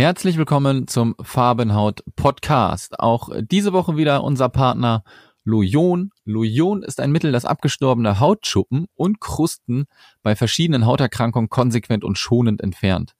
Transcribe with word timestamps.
Herzlich 0.00 0.38
willkommen 0.38 0.88
zum 0.88 1.14
Farbenhaut 1.20 2.02
Podcast. 2.16 2.98
Auch 2.98 3.28
diese 3.38 3.74
Woche 3.74 3.98
wieder 3.98 4.24
unser 4.24 4.48
Partner 4.48 5.04
Loyon. 5.44 6.10
Loyon 6.24 6.82
ist 6.82 7.00
ein 7.00 7.12
Mittel, 7.12 7.32
das 7.32 7.44
abgestorbene 7.44 8.18
Hautschuppen 8.18 8.86
und 8.94 9.20
Krusten 9.20 9.84
bei 10.22 10.34
verschiedenen 10.36 10.86
Hauterkrankungen 10.86 11.50
konsequent 11.50 12.02
und 12.02 12.16
schonend 12.16 12.62
entfernt. 12.62 13.14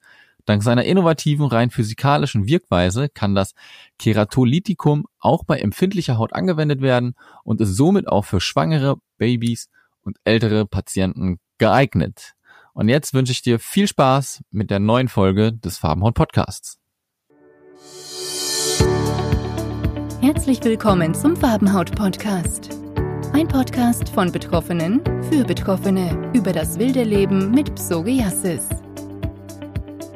Dank 0.45 0.63
seiner 0.63 0.83
innovativen, 0.83 1.45
rein 1.45 1.69
physikalischen 1.69 2.47
Wirkweise 2.47 3.09
kann 3.09 3.35
das 3.35 3.53
Keratolytikum 3.99 5.05
auch 5.19 5.43
bei 5.43 5.59
empfindlicher 5.59 6.17
Haut 6.17 6.33
angewendet 6.33 6.81
werden 6.81 7.13
und 7.43 7.61
ist 7.61 7.75
somit 7.75 8.07
auch 8.07 8.25
für 8.25 8.41
schwangere, 8.41 8.95
Babys 9.19 9.69
und 10.01 10.17
ältere 10.23 10.65
Patienten 10.65 11.39
geeignet. 11.59 12.33
Und 12.73 12.89
jetzt 12.89 13.13
wünsche 13.13 13.31
ich 13.31 13.41
dir 13.41 13.59
viel 13.59 13.87
Spaß 13.87 14.43
mit 14.51 14.71
der 14.71 14.79
neuen 14.79 15.07
Folge 15.07 15.53
des 15.53 15.77
Farbenhaut 15.77 16.13
Podcasts. 16.13 16.77
Herzlich 20.21 20.63
willkommen 20.63 21.13
zum 21.13 21.35
Farbenhaut 21.35 21.95
Podcast. 21.95 22.69
Ein 23.33 23.47
Podcast 23.47 24.09
von 24.09 24.31
Betroffenen 24.31 25.01
für 25.29 25.43
Betroffene 25.43 26.31
über 26.33 26.53
das 26.53 26.77
wilde 26.77 27.03
Leben 27.03 27.51
mit 27.51 27.73
Psoriasis. 27.75 28.69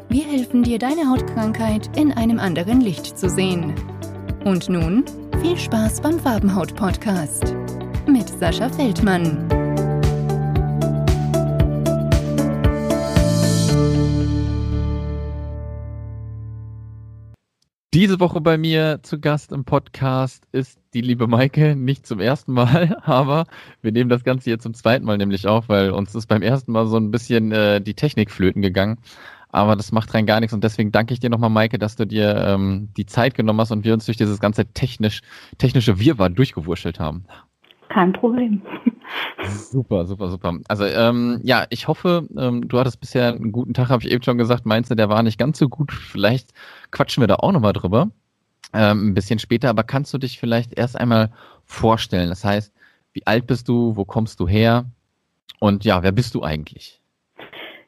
Wir 0.09 0.25
helfen 0.25 0.63
dir, 0.63 0.79
deine 0.79 1.09
Hautkrankheit 1.09 1.97
in 1.97 2.11
einem 2.13 2.39
anderen 2.39 2.81
Licht 2.81 3.17
zu 3.17 3.29
sehen. 3.29 3.73
Und 4.45 4.69
nun 4.69 5.03
viel 5.41 5.57
Spaß 5.57 6.01
beim 6.01 6.19
Farbenhaut 6.19 6.75
Podcast 6.75 7.55
mit 8.07 8.29
Sascha 8.29 8.69
Feldmann. 8.69 9.64
Diese 17.95 18.19
Woche 18.19 18.41
bei 18.41 18.57
mir 18.57 18.99
zu 19.03 19.21
Gast 19.21 19.53
im 19.53 19.63
Podcast 19.63 20.49
ist 20.51 20.77
die 20.93 20.99
liebe 20.99 21.27
Maike, 21.27 21.77
nicht 21.77 22.05
zum 22.05 22.19
ersten 22.19 22.51
Mal, 22.51 22.97
aber 23.03 23.45
wir 23.81 23.93
nehmen 23.93 24.09
das 24.09 24.25
Ganze 24.25 24.49
hier 24.49 24.59
zum 24.59 24.73
zweiten 24.73 25.05
Mal 25.05 25.17
nämlich 25.17 25.47
auf, 25.47 25.69
weil 25.69 25.91
uns 25.91 26.13
ist 26.13 26.27
beim 26.27 26.41
ersten 26.41 26.73
Mal 26.73 26.87
so 26.87 26.97
ein 26.97 27.09
bisschen 27.09 27.53
äh, 27.53 27.79
die 27.79 27.93
Technik 27.93 28.31
flöten 28.31 28.61
gegangen. 28.61 28.97
Aber 29.47 29.77
das 29.77 29.93
macht 29.93 30.13
rein 30.13 30.25
gar 30.25 30.41
nichts 30.41 30.53
und 30.53 30.61
deswegen 30.61 30.91
danke 30.91 31.13
ich 31.13 31.21
dir 31.21 31.29
nochmal, 31.29 31.49
Maike, 31.49 31.79
dass 31.79 31.95
du 31.95 32.05
dir 32.05 32.35
ähm, 32.35 32.89
die 32.97 33.05
Zeit 33.05 33.33
genommen 33.33 33.61
hast 33.61 33.71
und 33.71 33.85
wir 33.85 33.93
uns 33.93 34.03
durch 34.03 34.17
dieses 34.17 34.41
ganze 34.41 34.65
technisch, 34.65 35.21
technische 35.57 35.97
Wirrwarr 35.97 36.29
durchgewurschtelt 36.31 36.99
haben. 36.99 37.23
Kein 37.95 38.11
Problem. 38.11 38.61
Super, 39.45 40.05
super, 40.05 40.27
super. 40.27 40.57
Also 40.67 40.83
ähm, 40.83 41.39
ja, 41.43 41.65
ich 41.69 41.87
hoffe, 41.87 42.27
ähm, 42.37 42.67
du 42.67 42.77
hattest 42.77 42.99
bisher 42.99 43.29
einen 43.29 43.53
guten 43.53 43.73
Tag, 43.73 43.87
habe 43.87 44.03
ich 44.03 44.11
eben 44.11 44.21
schon 44.21 44.37
gesagt. 44.37 44.65
Meinst 44.65 44.91
du, 44.91 44.95
der 44.95 45.07
war 45.07 45.23
nicht 45.23 45.39
ganz 45.39 45.59
so 45.59 45.69
gut? 45.69 45.93
Vielleicht 45.93 46.51
quatschen 46.91 47.23
wir 47.23 47.27
da 47.27 47.35
auch 47.35 47.53
nochmal 47.53 47.71
drüber. 47.71 48.09
Ähm, 48.73 49.07
ein 49.07 49.13
bisschen 49.13 49.39
später, 49.39 49.69
aber 49.69 49.83
kannst 49.83 50.13
du 50.13 50.17
dich 50.17 50.41
vielleicht 50.41 50.77
erst 50.77 50.99
einmal 50.99 51.31
vorstellen? 51.63 52.27
Das 52.27 52.43
heißt, 52.43 52.73
wie 53.13 53.25
alt 53.25 53.47
bist 53.47 53.69
du, 53.69 53.95
wo 53.95 54.03
kommst 54.03 54.41
du 54.41 54.47
her 54.47 54.83
und 55.61 55.85
ja, 55.85 56.03
wer 56.03 56.11
bist 56.11 56.35
du 56.35 56.43
eigentlich? 56.43 56.99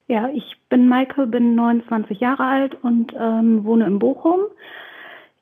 Ja, 0.08 0.30
ich 0.30 0.56
bin 0.70 0.88
Maike, 0.88 1.28
bin 1.28 1.54
29 1.56 2.22
Jahre 2.22 2.46
alt 2.46 2.82
und 2.82 3.14
ähm, 3.20 3.66
wohne 3.66 3.88
in 3.88 4.00
Bochum. 4.00 4.40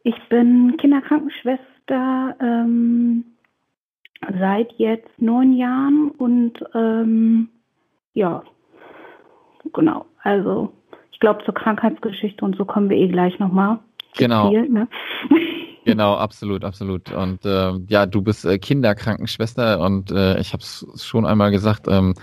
Ich 0.01 0.17
bin 0.29 0.75
Kinderkrankenschwester, 0.77 2.35
ähm, 2.41 3.25
seit 4.39 4.71
jetzt 4.73 5.09
neun 5.17 5.53
Jahren 5.53 6.11
und 6.11 6.53
ähm, 6.73 7.49
ja, 8.13 8.43
genau. 9.73 10.05
Also 10.21 10.73
ich 11.11 11.19
glaube 11.19 11.43
zur 11.45 11.53
Krankheitsgeschichte 11.53 12.43
und 12.43 12.55
so 12.57 12.65
kommen 12.65 12.89
wir 12.89 12.97
eh 12.97 13.07
gleich 13.07 13.39
nochmal. 13.39 13.79
Genau. 14.17 14.49
Viel, 14.49 14.69
ne? 14.69 14.87
Genau, 15.85 16.15
absolut, 16.15 16.65
absolut. 16.65 17.11
Und 17.11 17.45
äh, 17.45 17.73
ja, 17.89 18.07
du 18.07 18.23
bist 18.23 18.43
äh, 18.43 18.57
Kinderkrankenschwester 18.57 19.79
und 19.79 20.11
äh, 20.11 20.39
ich 20.39 20.51
habe 20.51 20.63
es 20.63 20.83
schon 20.95 21.27
einmal 21.27 21.51
gesagt, 21.51 21.85
ähm, 21.87 22.15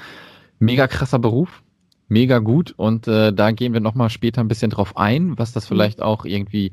mega 0.59 0.89
krasser 0.89 1.21
Beruf, 1.21 1.63
mega 2.09 2.41
gut. 2.41 2.75
Und 2.77 3.07
äh, 3.07 3.33
da 3.33 3.53
gehen 3.53 3.73
wir 3.73 3.81
nochmal 3.81 4.11
später 4.11 4.41
ein 4.41 4.49
bisschen 4.49 4.73
drauf 4.73 4.97
ein, 4.97 5.39
was 5.39 5.53
das 5.53 5.67
mhm. 5.71 5.75
vielleicht 5.75 6.03
auch 6.03 6.25
irgendwie 6.25 6.73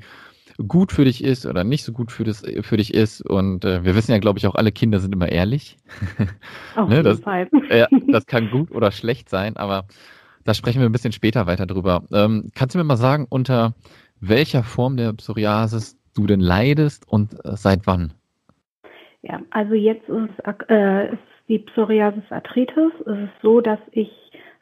gut 0.67 0.91
für 0.91 1.05
dich 1.05 1.23
ist 1.23 1.45
oder 1.45 1.63
nicht 1.63 1.83
so 1.83 1.93
gut 1.93 2.11
für, 2.11 2.23
das, 2.23 2.43
für 2.61 2.77
dich 2.77 2.93
ist. 2.93 3.21
Und 3.21 3.65
äh, 3.65 3.83
wir 3.83 3.95
wissen 3.95 4.11
ja, 4.11 4.19
glaube 4.19 4.39
ich, 4.39 4.47
auch 4.47 4.55
alle 4.55 4.71
Kinder 4.71 4.99
sind 4.99 5.13
immer 5.13 5.29
ehrlich. 5.29 5.77
Auf 6.75 6.89
ne, 6.89 7.03
das, 7.03 7.19
Fall. 7.21 7.47
ja, 7.69 7.87
das 8.07 8.25
kann 8.25 8.49
gut 8.49 8.71
oder 8.71 8.91
schlecht 8.91 9.29
sein, 9.29 9.57
aber 9.57 9.85
da 10.45 10.53
sprechen 10.53 10.81
wir 10.81 10.89
ein 10.89 10.91
bisschen 10.91 11.11
später 11.11 11.47
weiter 11.47 11.65
drüber. 11.65 12.03
Ähm, 12.11 12.51
kannst 12.55 12.75
du 12.75 12.79
mir 12.79 12.83
mal 12.83 12.97
sagen, 12.97 13.25
unter 13.29 13.73
welcher 14.19 14.63
Form 14.63 14.97
der 14.97 15.13
Psoriasis 15.13 15.97
du 16.15 16.27
denn 16.27 16.39
leidest 16.39 17.07
und 17.07 17.33
äh, 17.45 17.55
seit 17.55 17.87
wann? 17.87 18.13
Ja, 19.21 19.41
also 19.51 19.73
jetzt 19.73 20.07
ist, 20.07 20.69
äh, 20.69 21.13
ist 21.13 21.19
die 21.47 21.59
Psoriasis 21.59 22.23
Arthritis. 22.29 22.91
Es 23.05 23.17
ist 23.17 23.41
so, 23.41 23.61
dass 23.61 23.79
ich 23.91 24.09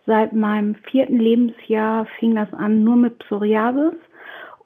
seit 0.05 0.33
meinem 0.33 0.75
vierten 0.89 1.19
Lebensjahr 1.19 2.07
fing 2.19 2.35
das 2.35 2.51
an 2.53 2.83
nur 2.83 2.95
mit 2.95 3.19
Psoriasis 3.19 3.93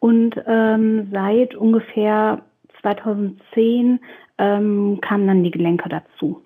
und 0.02 0.36
ähm, 0.48 1.10
seit 1.12 1.54
ungefähr 1.54 2.42
2010 2.82 4.00
ähm, 4.40 5.00
kamen 5.00 5.28
dann 5.28 5.44
die 5.44 5.52
Gelenke 5.52 5.90
dazu. 5.90 6.42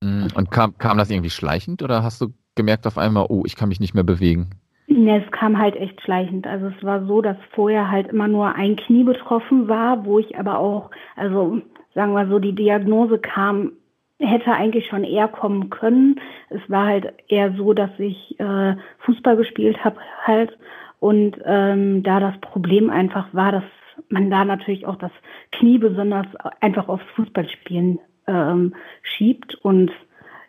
Mm, 0.00 0.28
und 0.34 0.50
kam, 0.50 0.78
kam 0.78 0.96
das 0.96 1.10
irgendwie 1.10 1.30
schleichend 1.30 1.82
oder 1.82 2.02
hast 2.02 2.22
du 2.22 2.28
gemerkt 2.54 2.86
auf 2.86 2.96
einmal, 2.96 3.26
oh, 3.28 3.42
ich 3.44 3.56
kann 3.56 3.68
mich 3.68 3.78
nicht 3.78 3.92
mehr 3.94 4.04
bewegen? 4.04 4.50
Ne, 4.86 5.22
es 5.22 5.30
kam 5.32 5.58
halt 5.58 5.76
echt 5.76 6.00
schleichend. 6.00 6.46
Also 6.46 6.68
es 6.68 6.82
war 6.82 7.04
so, 7.04 7.20
dass 7.20 7.36
vorher 7.54 7.90
halt 7.90 8.08
immer 8.08 8.26
nur 8.26 8.54
ein 8.54 8.76
Knie 8.76 9.04
betroffen 9.04 9.68
war, 9.68 10.06
wo 10.06 10.18
ich 10.18 10.38
aber 10.38 10.58
auch, 10.58 10.90
also 11.14 11.60
sagen 11.94 12.14
wir 12.14 12.26
so, 12.26 12.38
die 12.38 12.54
Diagnose 12.54 13.18
kam, 13.18 13.72
hätte 14.18 14.50
eigentlich 14.52 14.86
schon 14.86 15.04
eher 15.04 15.28
kommen 15.28 15.68
können. 15.68 16.18
Es 16.48 16.62
war 16.68 16.86
halt 16.86 17.12
eher 17.28 17.52
so, 17.52 17.74
dass 17.74 17.90
ich 17.98 18.40
äh, 18.40 18.76
Fußball 19.00 19.36
gespielt 19.36 19.84
habe 19.84 19.98
halt 20.24 20.56
und 21.02 21.36
ähm, 21.44 22.04
da 22.04 22.20
das 22.20 22.40
Problem 22.40 22.88
einfach 22.88 23.26
war, 23.32 23.50
dass 23.50 23.64
man 24.08 24.30
da 24.30 24.44
natürlich 24.44 24.86
auch 24.86 24.94
das 24.94 25.10
Knie 25.50 25.78
besonders 25.78 26.26
einfach 26.60 26.86
aufs 26.86 27.02
Fußballspielen 27.16 27.98
ähm, 28.28 28.72
schiebt. 29.02 29.56
Und 29.56 29.90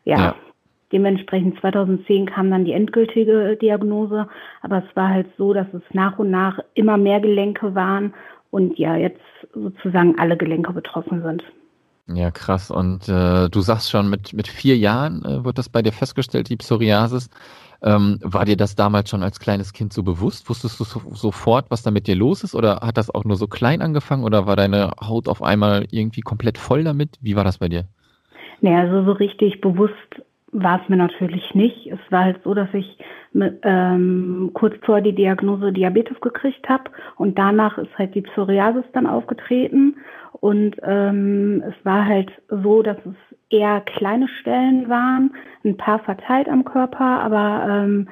ja, 0.05 0.17
ja, 0.17 0.35
dementsprechend 0.91 1.59
2010 1.59 2.27
kam 2.27 2.51
dann 2.51 2.65
die 2.65 2.73
endgültige 2.73 3.57
Diagnose. 3.59 4.27
Aber 4.61 4.83
es 4.87 4.95
war 4.95 5.09
halt 5.09 5.25
so, 5.39 5.53
dass 5.53 5.65
es 5.73 5.81
nach 5.91 6.19
und 6.19 6.29
nach 6.29 6.59
immer 6.75 6.97
mehr 6.97 7.19
Gelenke 7.19 7.73
waren 7.73 8.13
und 8.51 8.77
ja, 8.77 8.95
jetzt 8.95 9.21
sozusagen 9.55 10.19
alle 10.19 10.37
Gelenke 10.37 10.71
betroffen 10.71 11.23
sind. 11.23 11.43
Ja, 12.05 12.29
krass. 12.29 12.69
Und 12.69 13.09
äh, 13.09 13.49
du 13.49 13.61
sagst 13.61 13.89
schon, 13.89 14.07
mit, 14.07 14.33
mit 14.33 14.47
vier 14.47 14.77
Jahren 14.77 15.25
äh, 15.25 15.43
wird 15.43 15.57
das 15.57 15.69
bei 15.69 15.81
dir 15.81 15.93
festgestellt, 15.93 16.49
die 16.49 16.57
Psoriasis. 16.57 17.31
Ähm, 17.83 18.17
war 18.21 18.45
dir 18.45 18.55
das 18.55 18.75
damals 18.75 19.09
schon 19.09 19.23
als 19.23 19.39
kleines 19.39 19.73
Kind 19.73 19.91
so 19.91 20.03
bewusst? 20.03 20.49
Wusstest 20.49 20.79
du 20.79 20.85
so, 20.85 21.01
sofort, 21.13 21.69
was 21.69 21.83
da 21.83 21.91
mit 21.91 22.07
dir 22.07 22.15
los 22.15 22.43
ist? 22.43 22.55
Oder 22.55 22.79
hat 22.81 22.97
das 22.97 23.13
auch 23.13 23.25
nur 23.25 23.35
so 23.35 23.47
klein 23.47 23.81
angefangen? 23.81 24.23
Oder 24.23 24.47
war 24.47 24.55
deine 24.55 24.91
Haut 25.01 25.27
auf 25.27 25.43
einmal 25.43 25.85
irgendwie 25.91 26.21
komplett 26.21 26.57
voll 26.57 26.83
damit? 26.83 27.17
Wie 27.21 27.35
war 27.35 27.43
das 27.43 27.57
bei 27.57 27.67
dir? 27.67 27.85
Nee, 28.61 28.75
also 28.75 29.03
so 29.03 29.11
richtig 29.11 29.59
bewusst 29.59 29.93
war 30.53 30.81
es 30.81 30.89
mir 30.89 30.97
natürlich 30.97 31.53
nicht. 31.55 31.87
Es 31.87 31.99
war 32.09 32.25
halt 32.25 32.41
so, 32.43 32.53
dass 32.53 32.73
ich 32.73 32.97
mit, 33.33 33.59
ähm, 33.63 34.51
kurz 34.53 34.75
vor 34.85 35.01
die 35.01 35.13
Diagnose 35.13 35.73
Diabetes 35.73 36.19
gekriegt 36.21 36.69
habe 36.69 36.91
und 37.17 37.37
danach 37.37 37.77
ist 37.77 37.97
halt 37.97 38.15
die 38.15 38.21
Psoriasis 38.21 38.85
dann 38.93 39.07
aufgetreten 39.07 39.97
und 40.39 40.75
ähm, 40.83 41.63
es 41.67 41.85
war 41.85 42.05
halt 42.05 42.31
so, 42.49 42.83
dass 42.83 42.97
es 43.05 43.37
eher 43.49 43.81
kleine 43.81 44.27
Stellen 44.27 44.89
waren, 44.89 45.35
ein 45.63 45.77
paar 45.77 45.99
verteilt 45.99 46.47
am 46.47 46.63
Körper, 46.65 47.21
aber 47.21 47.65
ähm, 47.67 48.09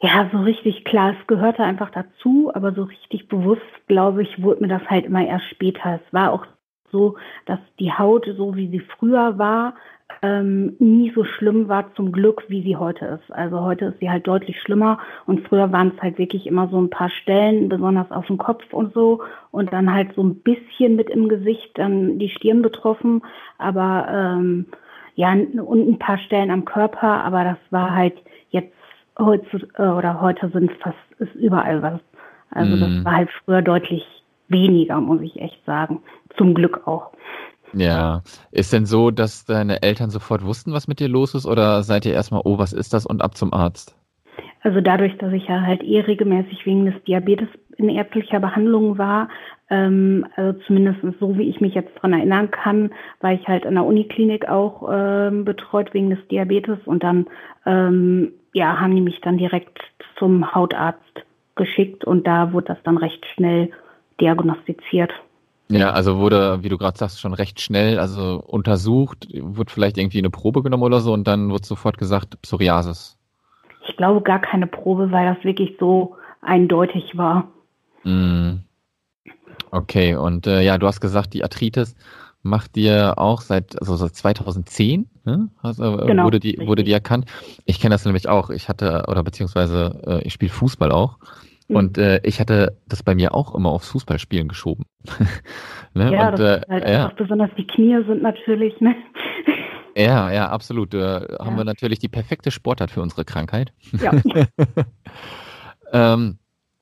ja, 0.00 0.28
so 0.32 0.38
richtig 0.38 0.84
klar, 0.84 1.14
es 1.20 1.26
gehörte 1.26 1.64
einfach 1.64 1.90
dazu, 1.90 2.52
aber 2.54 2.72
so 2.72 2.84
richtig 2.84 3.28
bewusst, 3.28 3.62
glaube 3.88 4.22
ich, 4.22 4.42
wurde 4.42 4.62
mir 4.62 4.68
das 4.68 4.88
halt 4.88 5.06
immer 5.06 5.26
erst 5.26 5.46
später. 5.46 6.00
Es 6.04 6.12
war 6.12 6.32
auch 6.32 6.46
so, 6.92 7.16
dass 7.46 7.58
die 7.78 7.92
Haut, 7.92 8.26
so 8.36 8.54
wie 8.56 8.68
sie 8.68 8.80
früher 8.80 9.38
war, 9.38 9.74
ähm, 10.22 10.74
nie 10.78 11.12
so 11.14 11.24
schlimm 11.24 11.68
war 11.68 11.94
zum 11.94 12.12
Glück, 12.12 12.44
wie 12.48 12.62
sie 12.62 12.76
heute 12.76 13.06
ist. 13.06 13.32
Also 13.32 13.60
heute 13.60 13.86
ist 13.86 14.00
sie 14.00 14.10
halt 14.10 14.26
deutlich 14.26 14.60
schlimmer 14.60 14.98
und 15.26 15.46
früher 15.46 15.70
waren 15.70 15.92
es 15.94 16.02
halt 16.02 16.18
wirklich 16.18 16.46
immer 16.46 16.68
so 16.68 16.80
ein 16.80 16.90
paar 16.90 17.10
Stellen, 17.10 17.68
besonders 17.68 18.10
auf 18.10 18.26
dem 18.26 18.38
Kopf 18.38 18.64
und 18.72 18.92
so 18.94 19.22
und 19.50 19.72
dann 19.72 19.92
halt 19.92 20.14
so 20.14 20.22
ein 20.22 20.36
bisschen 20.36 20.96
mit 20.96 21.10
im 21.10 21.28
Gesicht, 21.28 21.70
dann 21.74 22.18
die 22.18 22.30
Stirn 22.30 22.62
betroffen, 22.62 23.22
aber 23.58 24.08
ähm, 24.10 24.66
ja 25.14 25.32
und 25.32 25.88
ein 25.88 25.98
paar 25.98 26.18
Stellen 26.18 26.50
am 26.50 26.64
Körper, 26.64 27.24
aber 27.24 27.44
das 27.44 27.58
war 27.70 27.94
halt 27.94 28.14
jetzt 28.50 28.74
heute 29.18 29.68
äh, 29.74 29.82
oder 29.82 30.20
heute 30.20 30.48
sind 30.50 30.72
fast 30.80 30.96
ist 31.18 31.34
überall 31.34 31.82
was. 31.82 32.00
Also 32.50 32.76
mm. 32.76 32.80
das 32.80 32.90
mhm. 32.90 33.04
war 33.04 33.16
halt 33.16 33.30
früher 33.44 33.62
deutlich 33.62 34.06
weniger, 34.48 35.00
muss 35.00 35.20
ich 35.20 35.40
echt 35.40 35.64
sagen. 35.66 36.00
Zum 36.36 36.54
Glück 36.54 36.86
auch. 36.86 37.10
Ja. 37.72 38.22
Ist 38.50 38.72
denn 38.72 38.86
so, 38.86 39.10
dass 39.10 39.44
deine 39.44 39.82
Eltern 39.82 40.10
sofort 40.10 40.44
wussten, 40.44 40.72
was 40.72 40.88
mit 40.88 41.00
dir 41.00 41.08
los 41.08 41.34
ist, 41.34 41.46
oder 41.46 41.82
seid 41.82 42.06
ihr 42.06 42.12
erstmal, 42.12 42.42
oh, 42.44 42.58
was 42.58 42.72
ist 42.72 42.94
das 42.94 43.06
und 43.06 43.22
ab 43.22 43.36
zum 43.36 43.52
Arzt? 43.52 43.96
Also 44.62 44.80
dadurch, 44.80 45.16
dass 45.18 45.32
ich 45.32 45.46
ja 45.46 45.62
halt 45.62 45.82
eh 45.82 46.00
regelmäßig 46.00 46.66
wegen 46.66 46.86
des 46.86 47.02
Diabetes 47.04 47.48
in 47.76 47.88
ärztlicher 47.88 48.40
Behandlung 48.40 48.98
war, 48.98 49.28
ähm, 49.70 50.26
also 50.34 50.58
zumindest 50.66 51.00
so, 51.20 51.38
wie 51.38 51.48
ich 51.48 51.60
mich 51.60 51.74
jetzt 51.74 51.94
dran 52.00 52.12
erinnern 52.12 52.50
kann, 52.50 52.90
war 53.20 53.32
ich 53.32 53.46
halt 53.46 53.64
in 53.64 53.74
der 53.74 53.84
Uniklinik 53.84 54.48
auch 54.48 54.88
ähm, 54.90 55.44
betreut 55.44 55.94
wegen 55.94 56.10
des 56.10 56.26
Diabetes 56.28 56.78
und 56.86 57.04
dann 57.04 57.26
ähm, 57.66 58.32
ja, 58.52 58.80
haben 58.80 58.96
die 58.96 59.02
mich 59.02 59.20
dann 59.20 59.38
direkt 59.38 59.78
zum 60.18 60.54
Hautarzt 60.54 61.24
geschickt 61.54 62.04
und 62.04 62.26
da 62.26 62.52
wurde 62.52 62.68
das 62.68 62.82
dann 62.82 62.96
recht 62.96 63.24
schnell 63.34 63.70
diagnostiziert. 64.20 65.12
Ja, 65.70 65.90
also 65.90 66.18
wurde, 66.18 66.62
wie 66.62 66.68
du 66.68 66.78
gerade 66.78 66.96
sagst, 66.96 67.20
schon 67.20 67.34
recht 67.34 67.60
schnell, 67.60 67.98
also 67.98 68.42
untersucht, 68.46 69.28
wurde 69.38 69.70
vielleicht 69.70 69.98
irgendwie 69.98 70.18
eine 70.18 70.30
Probe 70.30 70.62
genommen 70.62 70.82
oder 70.82 71.00
so 71.00 71.12
und 71.12 71.28
dann 71.28 71.50
wurde 71.50 71.66
sofort 71.66 71.98
gesagt 71.98 72.40
Psoriasis. 72.40 73.18
Ich 73.86 73.96
glaube 73.96 74.22
gar 74.22 74.40
keine 74.40 74.66
Probe, 74.66 75.10
weil 75.12 75.34
das 75.34 75.44
wirklich 75.44 75.76
so 75.78 76.16
eindeutig 76.40 77.16
war. 77.16 77.48
Mm. 78.04 78.60
Okay, 79.70 80.14
und 80.14 80.46
äh, 80.46 80.62
ja, 80.62 80.78
du 80.78 80.86
hast 80.86 81.00
gesagt, 81.00 81.34
die 81.34 81.42
Arthritis 81.42 81.94
macht 82.42 82.76
dir 82.76 83.18
auch 83.18 83.42
seit, 83.42 83.78
also 83.80 83.96
seit 83.96 84.14
2010, 84.14 85.08
ne? 85.24 85.48
also, 85.62 85.98
genau, 85.98 86.24
wurde, 86.24 86.40
die, 86.40 86.58
wurde 86.58 86.84
die 86.84 86.92
erkannt. 86.92 87.26
Ich 87.66 87.80
kenne 87.80 87.94
das 87.94 88.04
nämlich 88.04 88.28
auch. 88.28 88.50
Ich 88.50 88.68
hatte, 88.68 89.04
oder 89.08 89.22
beziehungsweise 89.22 90.00
äh, 90.06 90.22
ich 90.22 90.32
spiele 90.32 90.52
Fußball 90.52 90.92
auch. 90.92 91.18
Mhm. 91.68 91.76
Und 91.76 91.98
äh, 91.98 92.20
ich 92.24 92.40
hatte 92.40 92.76
das 92.86 93.02
bei 93.02 93.14
mir 93.14 93.34
auch 93.34 93.54
immer 93.54 93.70
aufs 93.70 93.88
Fußballspielen 93.90 94.48
geschoben. 94.48 94.84
ne? 95.94 96.12
Ja, 96.12 96.30
und, 96.30 96.38
das 96.38 96.62
äh, 96.62 96.66
halt 96.68 96.88
ja. 96.88 97.12
besonders 97.16 97.50
die 97.56 97.66
Knie 97.66 98.02
sind 98.06 98.22
natürlich, 98.22 98.80
ne? 98.80 98.96
Ja, 99.96 100.30
ja, 100.30 100.48
absolut. 100.48 100.94
Da 100.94 101.26
ja. 101.28 101.44
haben 101.44 101.56
wir 101.56 101.64
natürlich 101.64 101.98
die 101.98 102.08
perfekte 102.08 102.50
Sportart 102.50 102.90
für 102.90 103.02
unsere 103.02 103.24
Krankheit. 103.24 103.72
Ja. 104.00 104.12
ähm, 105.92 106.38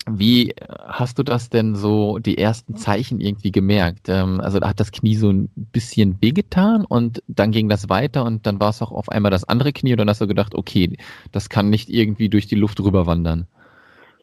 wie 0.09 0.55
hast 0.87 1.19
du 1.19 1.25
das 1.25 1.49
denn 1.49 1.75
so, 1.75 2.19
die 2.19 2.39
ersten 2.39 2.77
Zeichen 2.77 3.21
irgendwie 3.21 3.51
gemerkt? 3.51 4.09
Ähm, 4.09 4.41
also 4.41 4.61
hat 4.61 4.79
das 4.79 4.93
Knie 4.93 5.17
so 5.17 5.31
ein 5.31 5.49
bisschen 5.57 6.21
wehgetan 6.21 6.85
und 6.85 7.23
dann 7.27 7.51
ging 7.51 7.69
das 7.69 7.89
weiter 7.89 8.25
und 8.25 8.47
dann 8.47 8.61
war 8.61 8.71
es 8.71 8.83
auch 8.83 8.93
auf 8.93 9.09
einmal 9.09 9.33
das 9.33 9.45
andere 9.45 9.73
Knie 9.73 9.93
und 9.93 9.99
dann 9.99 10.09
hast 10.09 10.21
du 10.21 10.29
gedacht, 10.29 10.55
okay, 10.55 10.97
das 11.33 11.49
kann 11.49 11.71
nicht 11.71 11.89
irgendwie 11.89 12.29
durch 12.29 12.47
die 12.47 12.55
Luft 12.55 12.81
rüberwandern. 12.81 13.49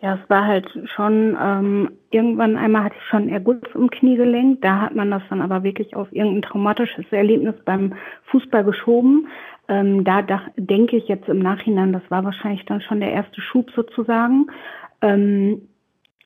Ja, 0.04 0.20
es 0.22 0.30
war 0.30 0.46
halt 0.46 0.68
schon, 0.98 1.38
ähm, 1.42 1.92
irgendwann 2.12 2.58
einmal 2.58 2.84
hatte 2.84 2.96
ich 3.00 3.08
schon 3.08 3.30
Erguss 3.30 3.56
im 3.74 3.90
Kniegelenk. 3.90 4.62
Da 4.62 4.82
hat 4.82 4.96
man 4.96 5.10
das 5.10 5.24
dann 5.30 5.42
aber 5.42 5.64
wirklich 5.64 5.96
auf 5.96 6.12
irgendein 6.12 6.42
traumatisches 6.42 7.06
Erlebnis 7.12 7.56
beim 7.64 7.94
Fußball 8.26 8.66
geschoben. 8.66 9.30
Ähm, 9.70 10.04
da 10.04 10.22
denke 10.58 10.98
ich 10.98 11.08
jetzt 11.08 11.30
im 11.30 11.40
Nachhinein, 11.40 11.94
das 11.94 12.02
war 12.10 12.26
wahrscheinlich 12.26 12.66
dann 12.66 12.82
schon 12.82 13.00
der 13.00 13.14
erste 13.14 13.40
Schub 13.40 13.72
sozusagen. 13.72 14.48
Ähm, 15.02 15.70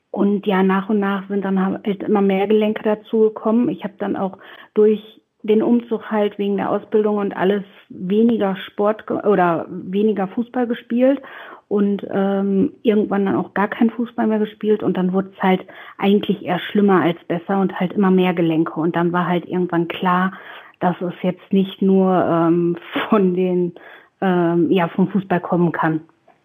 und 0.10 0.48
ja, 0.48 0.64
nach 0.64 0.90
und 0.90 1.00
nach 1.00 1.28
sind 1.28 1.46
dann 1.46 1.64
halt 1.64 2.02
immer 2.02 2.22
mehr 2.22 2.48
Gelenke 2.48 2.82
dazu 2.82 3.20
gekommen. 3.20 3.70
Ich 3.70 3.84
habe 3.84 3.94
dann 4.00 4.16
auch 4.16 4.40
durch 4.74 5.22
den 5.44 5.62
Umzug 5.62 6.10
halt 6.10 6.40
wegen 6.40 6.58
der 6.58 6.72
Ausbildung 6.72 7.18
und 7.18 7.38
alles 7.38 7.64
weniger 7.90 8.56
Sport 8.56 9.12
oder 9.12 9.68
weniger 9.70 10.28
Fußball 10.30 10.66
gespielt 10.66 11.22
und 11.68 12.06
ähm, 12.10 12.74
irgendwann 12.84 13.26
dann 13.26 13.36
auch 13.36 13.54
gar 13.54 13.68
kein 13.68 13.90
Fußball 13.90 14.28
mehr 14.28 14.40
gespielt 14.40 14.84
und 14.84 14.96
dann 14.96 15.12
wurde 15.12 15.32
es 15.36 15.44
halt 15.44 15.66
eigentlich 15.98 16.44
eher 16.44 16.60
schlimmer 16.60 17.02
als 17.02 17.18
besser 17.28 17.60
und 17.60 17.78
halt 17.80 17.94
immer 17.94 18.12
mehr 18.12 18.34
Gelenke 18.34 18.80
und 18.80 18.96
dann 18.96 19.12
war 19.12 19.28
halt 19.28 19.46
irgendwann 19.46 19.88
klar, 19.88 20.32
dass 20.80 20.96
es 21.02 21.14
jetzt 21.22 21.52
nicht 21.52 21.82
nur 21.82 22.14
ähm, 22.14 22.78
von 23.10 23.34
den 23.34 23.74
ähm, 24.22 24.72
ja 24.72 24.88
vom 24.88 25.10
Fußball 25.10 25.42
kommen 25.42 25.72
kann. 25.72 26.02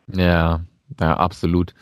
Ja, 0.09 0.61
ja, 1.01 1.17
absolut. 1.17 1.75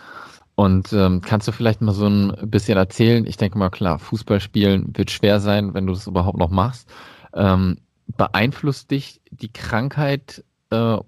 Und 0.54 0.92
ähm, 0.92 1.22
kannst 1.22 1.48
du 1.48 1.52
vielleicht 1.52 1.80
mal 1.80 1.92
so 1.92 2.06
ein 2.06 2.34
bisschen 2.50 2.76
erzählen? 2.76 3.24
Ich 3.26 3.38
denke 3.38 3.56
mal, 3.56 3.70
klar, 3.70 3.98
Fußball 3.98 4.40
spielen 4.40 4.92
wird 4.94 5.10
schwer 5.10 5.40
sein, 5.40 5.72
wenn 5.72 5.86
du 5.86 5.94
das 5.94 6.06
überhaupt 6.06 6.36
noch 6.36 6.50
machst. 6.50 6.92
Ähm, 7.32 7.78
beeinflusst 8.06 8.90
dich 8.90 9.22
die 9.30 9.50
Krankheit 9.50 10.44
äh, 10.70 10.98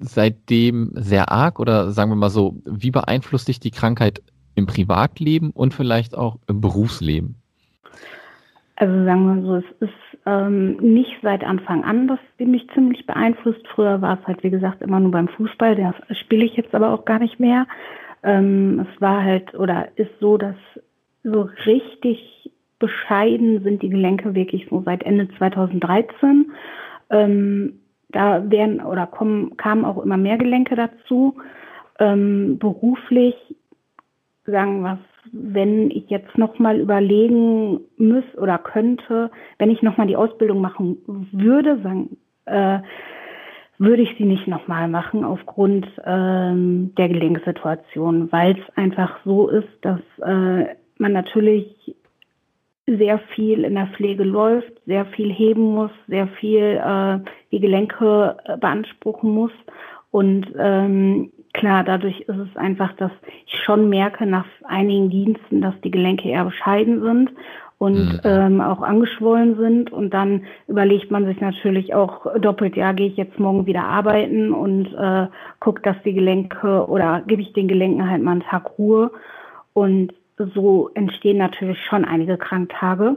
seitdem 0.00 0.90
sehr 0.94 1.30
arg 1.30 1.58
oder 1.60 1.90
sagen 1.90 2.10
wir 2.10 2.16
mal 2.16 2.30
so, 2.30 2.56
wie 2.64 2.90
beeinflusst 2.90 3.48
dich 3.48 3.60
die 3.60 3.70
Krankheit 3.70 4.22
im 4.54 4.66
Privatleben 4.66 5.50
und 5.50 5.74
vielleicht 5.74 6.16
auch 6.16 6.38
im 6.46 6.60
Berufsleben? 6.60 7.36
Also 8.76 9.04
sagen 9.04 9.24
wir 9.24 9.46
so, 9.46 9.54
es 9.56 9.88
ist 9.88 10.18
ähm, 10.26 10.76
nicht 10.78 11.16
seit 11.22 11.44
Anfang 11.44 11.84
an, 11.84 12.08
dass 12.08 12.18
die 12.38 12.46
mich 12.46 12.68
ziemlich 12.74 13.06
beeinflusst. 13.06 13.66
Früher 13.68 14.00
war 14.00 14.18
es 14.20 14.26
halt, 14.26 14.42
wie 14.42 14.50
gesagt, 14.50 14.82
immer 14.82 15.00
nur 15.00 15.12
beim 15.12 15.28
Fußball, 15.28 15.76
das 15.76 16.18
spiele 16.18 16.44
ich 16.44 16.56
jetzt 16.56 16.74
aber 16.74 16.92
auch 16.92 17.04
gar 17.04 17.18
nicht 17.18 17.38
mehr. 17.38 17.66
Ähm, 18.22 18.80
es 18.80 19.00
war 19.00 19.22
halt 19.22 19.54
oder 19.54 19.88
ist 19.96 20.10
so, 20.18 20.38
dass 20.38 20.56
so 21.22 21.48
richtig 21.66 22.50
bescheiden 22.78 23.62
sind 23.62 23.82
die 23.82 23.90
Gelenke 23.90 24.34
wirklich 24.34 24.66
so 24.68 24.82
seit 24.84 25.04
Ende 25.04 25.28
2013. 25.38 26.52
Ähm, 27.10 27.80
da 28.14 28.50
werden 28.50 28.80
oder 28.80 29.06
kommen, 29.06 29.56
kamen 29.56 29.84
auch 29.84 30.02
immer 30.02 30.16
mehr 30.16 30.38
Gelenke 30.38 30.76
dazu. 30.76 31.36
Ähm, 31.98 32.58
beruflich, 32.58 33.34
sagen 34.46 34.82
wir 34.82 34.98
wenn 35.32 35.90
ich 35.90 36.10
jetzt 36.10 36.36
nochmal 36.36 36.78
überlegen 36.80 37.80
müsste 37.96 38.38
oder 38.38 38.58
könnte, 38.58 39.30
wenn 39.58 39.70
ich 39.70 39.82
nochmal 39.82 40.06
die 40.06 40.16
Ausbildung 40.16 40.60
machen 40.60 40.98
würde, 41.32 41.80
sagen, 41.82 42.16
äh, 42.44 42.80
würde 43.78 44.02
ich 44.02 44.14
sie 44.16 44.24
nicht 44.24 44.46
nochmal 44.46 44.88
machen 44.88 45.24
aufgrund 45.24 45.86
ähm, 46.04 46.94
der 46.96 47.08
Gelenksituation, 47.08 48.30
weil 48.30 48.52
es 48.52 48.76
einfach 48.76 49.18
so 49.24 49.48
ist, 49.48 49.68
dass 49.82 50.00
äh, 50.18 50.66
man 50.98 51.12
natürlich 51.12 51.96
sehr 52.86 53.18
viel 53.34 53.64
in 53.64 53.74
der 53.74 53.88
Pflege 53.88 54.24
läuft, 54.24 54.72
sehr 54.86 55.06
viel 55.06 55.32
heben 55.32 55.74
muss, 55.74 55.90
sehr 56.06 56.28
viel 56.28 56.80
äh, 56.84 57.18
die 57.50 57.60
Gelenke 57.60 58.36
äh, 58.44 58.56
beanspruchen 58.58 59.30
muss. 59.30 59.52
Und 60.10 60.46
ähm, 60.58 61.32
klar, 61.54 61.82
dadurch 61.82 62.20
ist 62.20 62.36
es 62.36 62.56
einfach, 62.56 62.92
dass 62.96 63.10
ich 63.46 63.54
schon 63.64 63.88
merke 63.88 64.26
nach 64.26 64.46
einigen 64.64 65.10
Diensten, 65.10 65.60
dass 65.60 65.74
die 65.82 65.90
Gelenke 65.90 66.28
eher 66.28 66.44
bescheiden 66.44 67.02
sind 67.02 67.30
und 67.78 67.96
mhm. 67.96 68.20
ähm, 68.24 68.60
auch 68.60 68.82
angeschwollen 68.82 69.56
sind. 69.56 69.90
Und 69.90 70.12
dann 70.12 70.42
überlegt 70.68 71.10
man 71.10 71.24
sich 71.24 71.40
natürlich 71.40 71.94
auch 71.94 72.26
doppelt, 72.38 72.76
ja, 72.76 72.92
gehe 72.92 73.08
ich 73.08 73.16
jetzt 73.16 73.38
morgen 73.38 73.66
wieder 73.66 73.84
arbeiten 73.84 74.52
und 74.52 74.92
äh, 74.94 75.26
gucke, 75.58 75.82
dass 75.82 75.96
die 76.04 76.14
Gelenke 76.14 76.86
oder 76.86 77.22
gebe 77.26 77.42
ich 77.42 77.52
den 77.54 77.68
Gelenken 77.68 78.08
halt 78.08 78.22
mal 78.22 78.32
einen 78.32 78.42
Tag 78.42 78.78
Ruhe. 78.78 79.10
Und 79.72 80.12
so 80.36 80.90
entstehen 80.94 81.38
natürlich 81.38 81.78
schon 81.84 82.04
einige 82.04 82.36
Kranktage. 82.36 83.16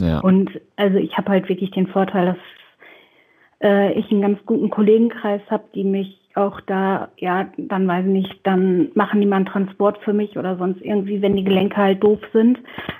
Ja. 0.00 0.20
Und 0.20 0.60
also 0.76 0.98
ich 0.98 1.16
habe 1.16 1.30
halt 1.30 1.48
wirklich 1.48 1.70
den 1.70 1.86
Vorteil, 1.86 2.26
dass 2.26 2.36
äh, 3.62 3.92
ich 3.92 4.10
einen 4.10 4.22
ganz 4.22 4.38
guten 4.44 4.70
Kollegenkreis 4.70 5.40
habe, 5.48 5.64
die 5.74 5.84
mich 5.84 6.20
auch 6.34 6.60
da, 6.60 7.08
ja, 7.16 7.48
dann 7.56 7.88
weiß 7.88 8.04
ich 8.04 8.12
nicht, 8.12 8.46
dann 8.46 8.90
machen 8.94 9.20
die 9.20 9.26
mal 9.26 9.36
einen 9.36 9.46
Transport 9.46 9.98
für 10.04 10.12
mich 10.12 10.36
oder 10.36 10.58
sonst 10.58 10.82
irgendwie, 10.82 11.22
wenn 11.22 11.34
die 11.34 11.44
Gelenke 11.44 11.78
halt 11.78 12.04
doof 12.04 12.20
sind. 12.32 12.58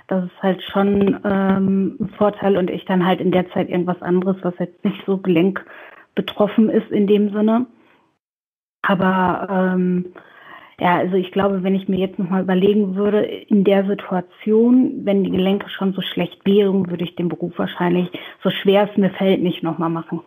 Das 0.09 0.25
ist 0.25 0.43
halt 0.43 0.63
schon 0.63 1.21
ähm, 1.23 1.97
ein 2.01 2.09
Vorteil 2.17 2.57
und 2.57 2.71
ich 2.71 2.87
dann 2.87 3.05
halt 3.05 3.21
in 3.21 3.33
der 3.33 3.51
Zeit 3.51 3.69
irgendwas 3.69 4.01
anderes, 4.01 4.37
was 4.41 4.55
jetzt 4.59 4.83
nicht 4.85 5.03
so 5.05 5.19
Gelenk 5.19 5.65
betroffen 6.15 6.71
ist 6.71 6.91
in 6.91 7.07
dem 7.07 7.31
Sinne. 7.33 7.67
Aber 8.81 9.49
ähm, 9.51 10.15
ja, 10.79 10.97
also 10.97 11.17
ich 11.17 11.33
glaube, 11.33 11.63
wenn 11.63 11.75
ich 11.75 11.89
mir 11.89 11.99
jetzt 11.99 12.19
nochmal 12.19 12.43
überlegen 12.43 12.97
würde, 12.97 13.23
in 13.23 13.65
der 13.65 13.87
Situation, 13.87 15.05
wenn 15.05 15.25
die 15.25 15.31
Gelenke 15.31 15.71
schon 15.71 15.95
so 15.95 16.03
schlecht 16.03 16.45
wären, 16.45 16.91
würde 16.91 17.05
ich 17.05 17.17
den 17.17 17.29
Beruf 17.29 17.53
wahrscheinlich, 17.57 18.09
so 18.43 18.51
schwer 18.51 18.89
es 18.91 18.97
mir 18.99 19.11
fällt, 19.11 19.43
nicht 19.43 19.63
nochmal 19.63 19.91
machen. 19.91 20.21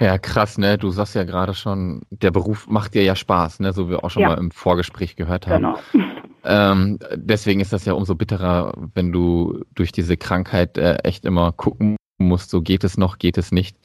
Ja, 0.00 0.18
krass, 0.18 0.58
ne? 0.58 0.78
Du 0.78 0.90
sagst 0.90 1.14
ja 1.14 1.24
gerade 1.24 1.54
schon, 1.54 2.02
der 2.10 2.30
Beruf 2.30 2.68
macht 2.68 2.94
dir 2.94 3.02
ja 3.02 3.16
Spaß, 3.16 3.60
ne? 3.60 3.72
So 3.72 3.86
wie 3.86 3.92
wir 3.92 4.04
auch 4.04 4.10
schon 4.10 4.22
ja. 4.22 4.28
mal 4.28 4.38
im 4.38 4.50
Vorgespräch 4.50 5.16
gehört 5.16 5.46
haben. 5.46 5.62
Genau. 5.62 5.78
Ähm, 6.48 7.00
deswegen 7.16 7.58
ist 7.58 7.72
das 7.72 7.86
ja 7.86 7.94
umso 7.94 8.14
bitterer, 8.14 8.72
wenn 8.94 9.10
du 9.10 9.64
durch 9.74 9.90
diese 9.90 10.16
Krankheit 10.16 10.78
äh, 10.78 10.98
echt 11.02 11.24
immer 11.24 11.50
gucken 11.50 11.96
musst, 12.18 12.50
so 12.50 12.62
geht 12.62 12.84
es 12.84 12.96
noch, 12.96 13.18
geht 13.18 13.36
es 13.36 13.50
nicht. 13.50 13.76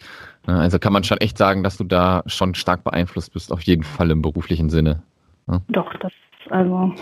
Ne? 0.45 0.59
Also 0.59 0.77
kann 0.77 0.93
man 0.93 1.03
schon 1.03 1.17
echt 1.17 1.39
sagen, 1.39 1.63
dass 1.63 1.77
du 1.77 1.83
da 1.83 2.21
schon 2.27 2.53
stark 2.53 2.83
beeinflusst 2.83 3.33
bist, 3.33 3.51
auf 3.51 3.61
jeden 3.63 3.81
Fall 3.81 4.11
im 4.11 4.21
beruflichen 4.21 4.69
Sinne. 4.69 5.01
Ne? 5.51 5.61
Doch, 5.67 5.93
das, 5.97 6.13
also, 6.49 6.93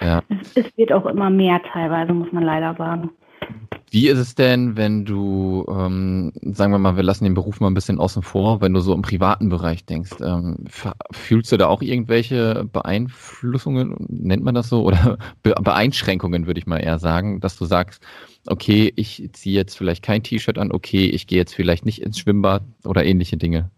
ja. 0.00 0.22
es, 0.28 0.56
es 0.56 0.76
wird 0.76 0.92
auch 0.92 1.06
immer 1.06 1.30
mehr 1.30 1.60
teilweise, 1.72 2.12
muss 2.12 2.30
man 2.30 2.44
leider 2.44 2.74
sagen. 2.74 3.10
Wie 3.92 4.06
ist 4.06 4.18
es 4.18 4.36
denn, 4.36 4.76
wenn 4.76 5.04
du, 5.04 5.66
ähm, 5.68 6.32
sagen 6.42 6.70
wir 6.70 6.78
mal, 6.78 6.94
wir 6.94 7.02
lassen 7.02 7.24
den 7.24 7.34
Beruf 7.34 7.58
mal 7.58 7.66
ein 7.66 7.74
bisschen 7.74 7.98
außen 7.98 8.22
vor, 8.22 8.60
wenn 8.60 8.72
du 8.72 8.80
so 8.80 8.94
im 8.94 9.02
privaten 9.02 9.48
Bereich 9.48 9.84
denkst, 9.84 10.12
ähm, 10.20 10.58
fühlst 11.10 11.50
du 11.50 11.56
da 11.56 11.66
auch 11.66 11.82
irgendwelche 11.82 12.68
Beeinflussungen, 12.72 13.96
nennt 14.08 14.44
man 14.44 14.54
das 14.54 14.68
so, 14.68 14.84
oder 14.84 15.18
Be 15.42 15.54
Beeinschränkungen, 15.60 16.46
würde 16.46 16.60
ich 16.60 16.68
mal 16.68 16.78
eher 16.78 17.00
sagen, 17.00 17.40
dass 17.40 17.56
du 17.56 17.64
sagst, 17.64 18.00
okay, 18.46 18.92
ich 18.94 19.28
ziehe 19.32 19.56
jetzt 19.56 19.76
vielleicht 19.76 20.04
kein 20.04 20.22
T-Shirt 20.22 20.58
an, 20.58 20.70
okay, 20.70 21.06
ich 21.06 21.26
gehe 21.26 21.38
jetzt 21.38 21.54
vielleicht 21.54 21.84
nicht 21.84 22.00
ins 22.00 22.18
Schwimmbad 22.20 22.62
oder 22.84 23.04
ähnliche 23.04 23.38
Dinge? 23.38 23.70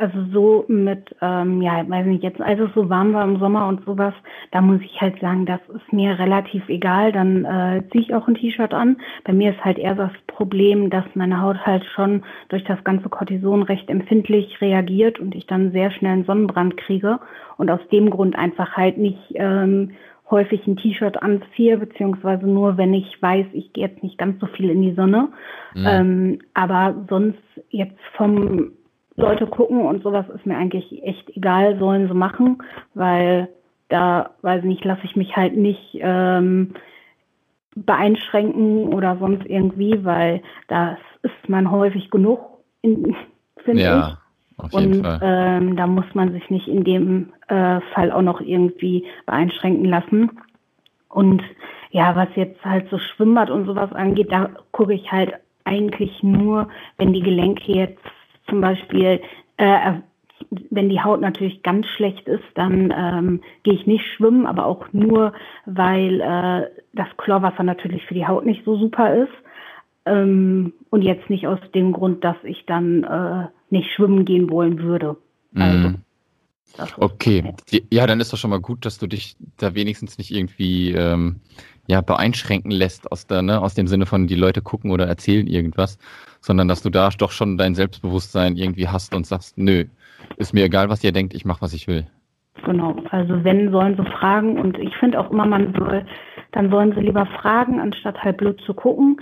Also 0.00 0.24
so 0.32 0.64
mit, 0.66 1.14
ähm, 1.20 1.60
ja, 1.60 1.86
weiß 1.86 2.06
nicht, 2.06 2.22
jetzt 2.22 2.40
als 2.40 2.58
es 2.58 2.70
so 2.74 2.88
warm 2.88 3.12
war 3.12 3.22
im 3.22 3.38
Sommer 3.38 3.68
und 3.68 3.84
sowas, 3.84 4.14
da 4.50 4.62
muss 4.62 4.80
ich 4.80 4.98
halt 4.98 5.20
sagen, 5.20 5.44
das 5.44 5.60
ist 5.74 5.92
mir 5.92 6.18
relativ 6.18 6.66
egal. 6.70 7.12
Dann 7.12 7.44
äh, 7.44 7.82
ziehe 7.90 8.04
ich 8.04 8.14
auch 8.14 8.26
ein 8.26 8.34
T-Shirt 8.34 8.72
an. 8.72 8.96
Bei 9.24 9.34
mir 9.34 9.50
ist 9.50 9.62
halt 9.62 9.78
eher 9.78 9.94
das 9.94 10.12
Problem, 10.26 10.88
dass 10.88 11.04
meine 11.12 11.42
Haut 11.42 11.66
halt 11.66 11.84
schon 11.84 12.22
durch 12.48 12.64
das 12.64 12.82
ganze 12.82 13.10
Cortison 13.10 13.62
recht 13.62 13.90
empfindlich 13.90 14.62
reagiert 14.62 15.20
und 15.20 15.34
ich 15.34 15.46
dann 15.46 15.72
sehr 15.72 15.90
schnell 15.90 16.12
einen 16.12 16.24
Sonnenbrand 16.24 16.78
kriege 16.78 17.20
und 17.58 17.70
aus 17.70 17.86
dem 17.92 18.08
Grund 18.08 18.38
einfach 18.38 18.78
halt 18.78 18.96
nicht 18.96 19.20
ähm, 19.34 19.90
häufig 20.30 20.66
ein 20.66 20.78
T-Shirt 20.78 21.22
anziehe, 21.22 21.76
beziehungsweise 21.76 22.46
nur, 22.46 22.78
wenn 22.78 22.94
ich 22.94 23.20
weiß, 23.20 23.48
ich 23.52 23.74
gehe 23.74 23.86
jetzt 23.86 24.02
nicht 24.02 24.16
ganz 24.16 24.40
so 24.40 24.46
viel 24.46 24.70
in 24.70 24.80
die 24.80 24.94
Sonne. 24.94 25.28
Mhm. 25.74 25.86
Ähm, 25.86 26.38
aber 26.54 27.04
sonst 27.10 27.42
jetzt 27.68 28.00
vom 28.16 28.72
Leute 29.20 29.46
gucken 29.46 29.82
und 29.82 30.02
sowas 30.02 30.26
ist 30.34 30.46
mir 30.46 30.56
eigentlich 30.56 31.02
echt 31.02 31.30
egal, 31.36 31.78
sollen 31.78 32.08
sie 32.08 32.14
machen, 32.14 32.62
weil 32.94 33.48
da, 33.88 34.30
weiß 34.42 34.64
nicht, 34.64 34.84
lasse 34.84 35.04
ich 35.04 35.16
mich 35.16 35.36
halt 35.36 35.56
nicht 35.56 35.98
ähm, 36.00 36.74
beeinschränken 37.74 38.92
oder 38.92 39.16
sonst 39.18 39.46
irgendwie, 39.46 40.04
weil 40.04 40.42
das 40.68 40.98
ist 41.22 41.48
man 41.48 41.70
häufig 41.70 42.10
genug, 42.10 42.40
finde 42.82 43.82
ja, 43.82 44.08
ich. 44.08 44.64
Auf 44.64 44.72
jeden 44.72 44.96
und 44.96 45.04
Fall. 45.04 45.20
Ähm, 45.22 45.76
da 45.76 45.86
muss 45.86 46.04
man 46.14 46.32
sich 46.32 46.50
nicht 46.50 46.68
in 46.68 46.84
dem 46.84 47.32
äh, 47.48 47.80
Fall 47.94 48.12
auch 48.12 48.22
noch 48.22 48.40
irgendwie 48.40 49.06
beeinschränken 49.26 49.86
lassen. 49.86 50.30
Und 51.08 51.42
ja, 51.90 52.14
was 52.14 52.28
jetzt 52.36 52.62
halt 52.64 52.88
so 52.90 52.98
Schwimmbad 52.98 53.50
und 53.50 53.66
sowas 53.66 53.92
angeht, 53.92 54.30
da 54.30 54.50
gucke 54.70 54.94
ich 54.94 55.10
halt 55.10 55.32
eigentlich 55.64 56.22
nur, 56.22 56.68
wenn 56.98 57.12
die 57.12 57.22
Gelenke 57.22 57.72
jetzt 57.72 58.02
zum 58.50 58.60
Beispiel, 58.60 59.20
äh, 59.56 59.92
wenn 60.70 60.88
die 60.88 61.00
Haut 61.00 61.20
natürlich 61.20 61.62
ganz 61.62 61.86
schlecht 61.86 62.26
ist, 62.26 62.44
dann 62.54 62.92
ähm, 62.96 63.40
gehe 63.62 63.74
ich 63.74 63.86
nicht 63.86 64.04
schwimmen, 64.16 64.46
aber 64.46 64.66
auch 64.66 64.92
nur, 64.92 65.32
weil 65.66 66.20
äh, 66.20 66.82
das 66.92 67.08
Chlorwasser 67.16 67.62
natürlich 67.62 68.04
für 68.06 68.14
die 68.14 68.26
Haut 68.26 68.44
nicht 68.44 68.64
so 68.64 68.76
super 68.76 69.14
ist. 69.14 69.32
Ähm, 70.06 70.72
und 70.90 71.02
jetzt 71.02 71.28
nicht 71.30 71.46
aus 71.46 71.60
dem 71.74 71.92
Grund, 71.92 72.24
dass 72.24 72.36
ich 72.42 72.64
dann 72.66 73.04
äh, 73.04 73.48
nicht 73.68 73.90
schwimmen 73.92 74.24
gehen 74.24 74.50
wollen 74.50 74.82
würde. 74.82 75.16
Also, 75.54 75.88
mm. 75.90 75.94
Okay, 76.96 77.54
ja, 77.90 78.06
dann 78.06 78.20
ist 78.20 78.32
doch 78.32 78.38
schon 78.38 78.50
mal 78.50 78.60
gut, 78.60 78.84
dass 78.86 78.98
du 78.98 79.06
dich 79.06 79.36
da 79.56 79.74
wenigstens 79.74 80.18
nicht 80.18 80.30
irgendwie 80.30 80.92
ähm, 80.92 81.40
ja, 81.86 82.00
beeinschränken 82.00 82.70
lässt 82.70 83.10
aus, 83.10 83.26
der, 83.26 83.42
ne, 83.42 83.60
aus 83.60 83.74
dem 83.74 83.86
Sinne 83.86 84.06
von, 84.06 84.26
die 84.26 84.36
Leute 84.36 84.62
gucken 84.62 84.90
oder 84.90 85.06
erzählen 85.06 85.46
irgendwas, 85.46 85.98
sondern 86.40 86.68
dass 86.68 86.82
du 86.82 86.90
da 86.90 87.08
doch 87.10 87.32
schon 87.32 87.58
dein 87.58 87.74
Selbstbewusstsein 87.74 88.56
irgendwie 88.56 88.88
hast 88.88 89.14
und 89.14 89.26
sagst, 89.26 89.58
nö, 89.58 89.84
ist 90.36 90.54
mir 90.54 90.64
egal, 90.64 90.88
was 90.88 91.02
ihr 91.02 91.12
denkt, 91.12 91.34
ich 91.34 91.44
mache, 91.44 91.62
was 91.62 91.74
ich 91.74 91.88
will. 91.88 92.06
Genau, 92.64 92.96
also 93.10 93.42
wenn, 93.44 93.72
sollen 93.72 93.96
sie 93.96 94.04
fragen 94.04 94.58
und 94.58 94.78
ich 94.78 94.94
finde 94.96 95.18
auch 95.18 95.30
immer, 95.30 95.46
man 95.46 95.74
soll, 95.76 96.06
dann 96.52 96.70
sollen 96.70 96.94
sie 96.94 97.00
lieber 97.00 97.26
fragen, 97.26 97.80
anstatt 97.80 98.22
halt 98.22 98.36
blöd 98.36 98.60
zu 98.64 98.74
gucken, 98.74 99.20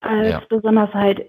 als 0.00 0.30
ja. 0.30 0.42
besonders 0.48 0.92
halt 0.94 1.28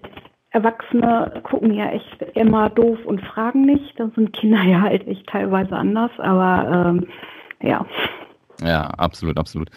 Erwachsene 0.52 1.40
gucken 1.44 1.72
ja 1.72 1.90
echt 1.90 2.22
immer 2.34 2.70
doof 2.70 2.98
und 3.04 3.20
fragen 3.20 3.66
nicht. 3.66 3.98
Da 3.98 4.10
sind 4.14 4.32
Kinder 4.32 4.62
ja 4.64 4.80
halt 4.80 5.06
echt 5.06 5.26
teilweise 5.28 5.76
anders, 5.76 6.10
aber 6.18 6.88
ähm, 6.88 7.06
ja. 7.62 7.86
Ja, 8.62 8.86
absolut, 8.88 9.38
absolut. 9.38 9.70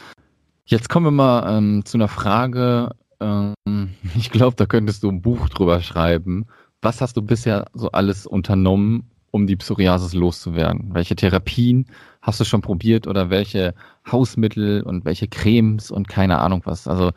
Jetzt 0.65 0.89
kommen 0.89 1.05
wir 1.05 1.11
mal 1.11 1.57
ähm, 1.57 1.85
zu 1.85 1.97
einer 1.97 2.07
Frage. 2.07 2.89
Ähm, 3.19 3.53
ich 4.15 4.31
glaube, 4.31 4.55
da 4.55 4.65
könntest 4.65 5.03
du 5.03 5.09
ein 5.09 5.21
Buch 5.21 5.49
drüber 5.49 5.81
schreiben. 5.81 6.47
Was 6.81 7.01
hast 7.01 7.15
du 7.15 7.21
bisher 7.21 7.65
so 7.73 7.91
alles 7.91 8.25
unternommen, 8.25 9.09
um 9.31 9.47
die 9.47 9.55
Psoriasis 9.55 10.13
loszuwerden? 10.13 10.89
Welche 10.93 11.15
Therapien 11.15 11.85
hast 12.21 12.39
du 12.39 12.45
schon 12.45 12.61
probiert 12.61 13.07
oder 13.07 13.29
welche 13.29 13.73
Hausmittel 14.11 14.81
und 14.81 15.05
welche 15.05 15.27
Cremes 15.27 15.91
und 15.91 16.07
keine 16.07 16.39
Ahnung 16.39 16.61
was? 16.65 16.87
Also, 16.87 17.11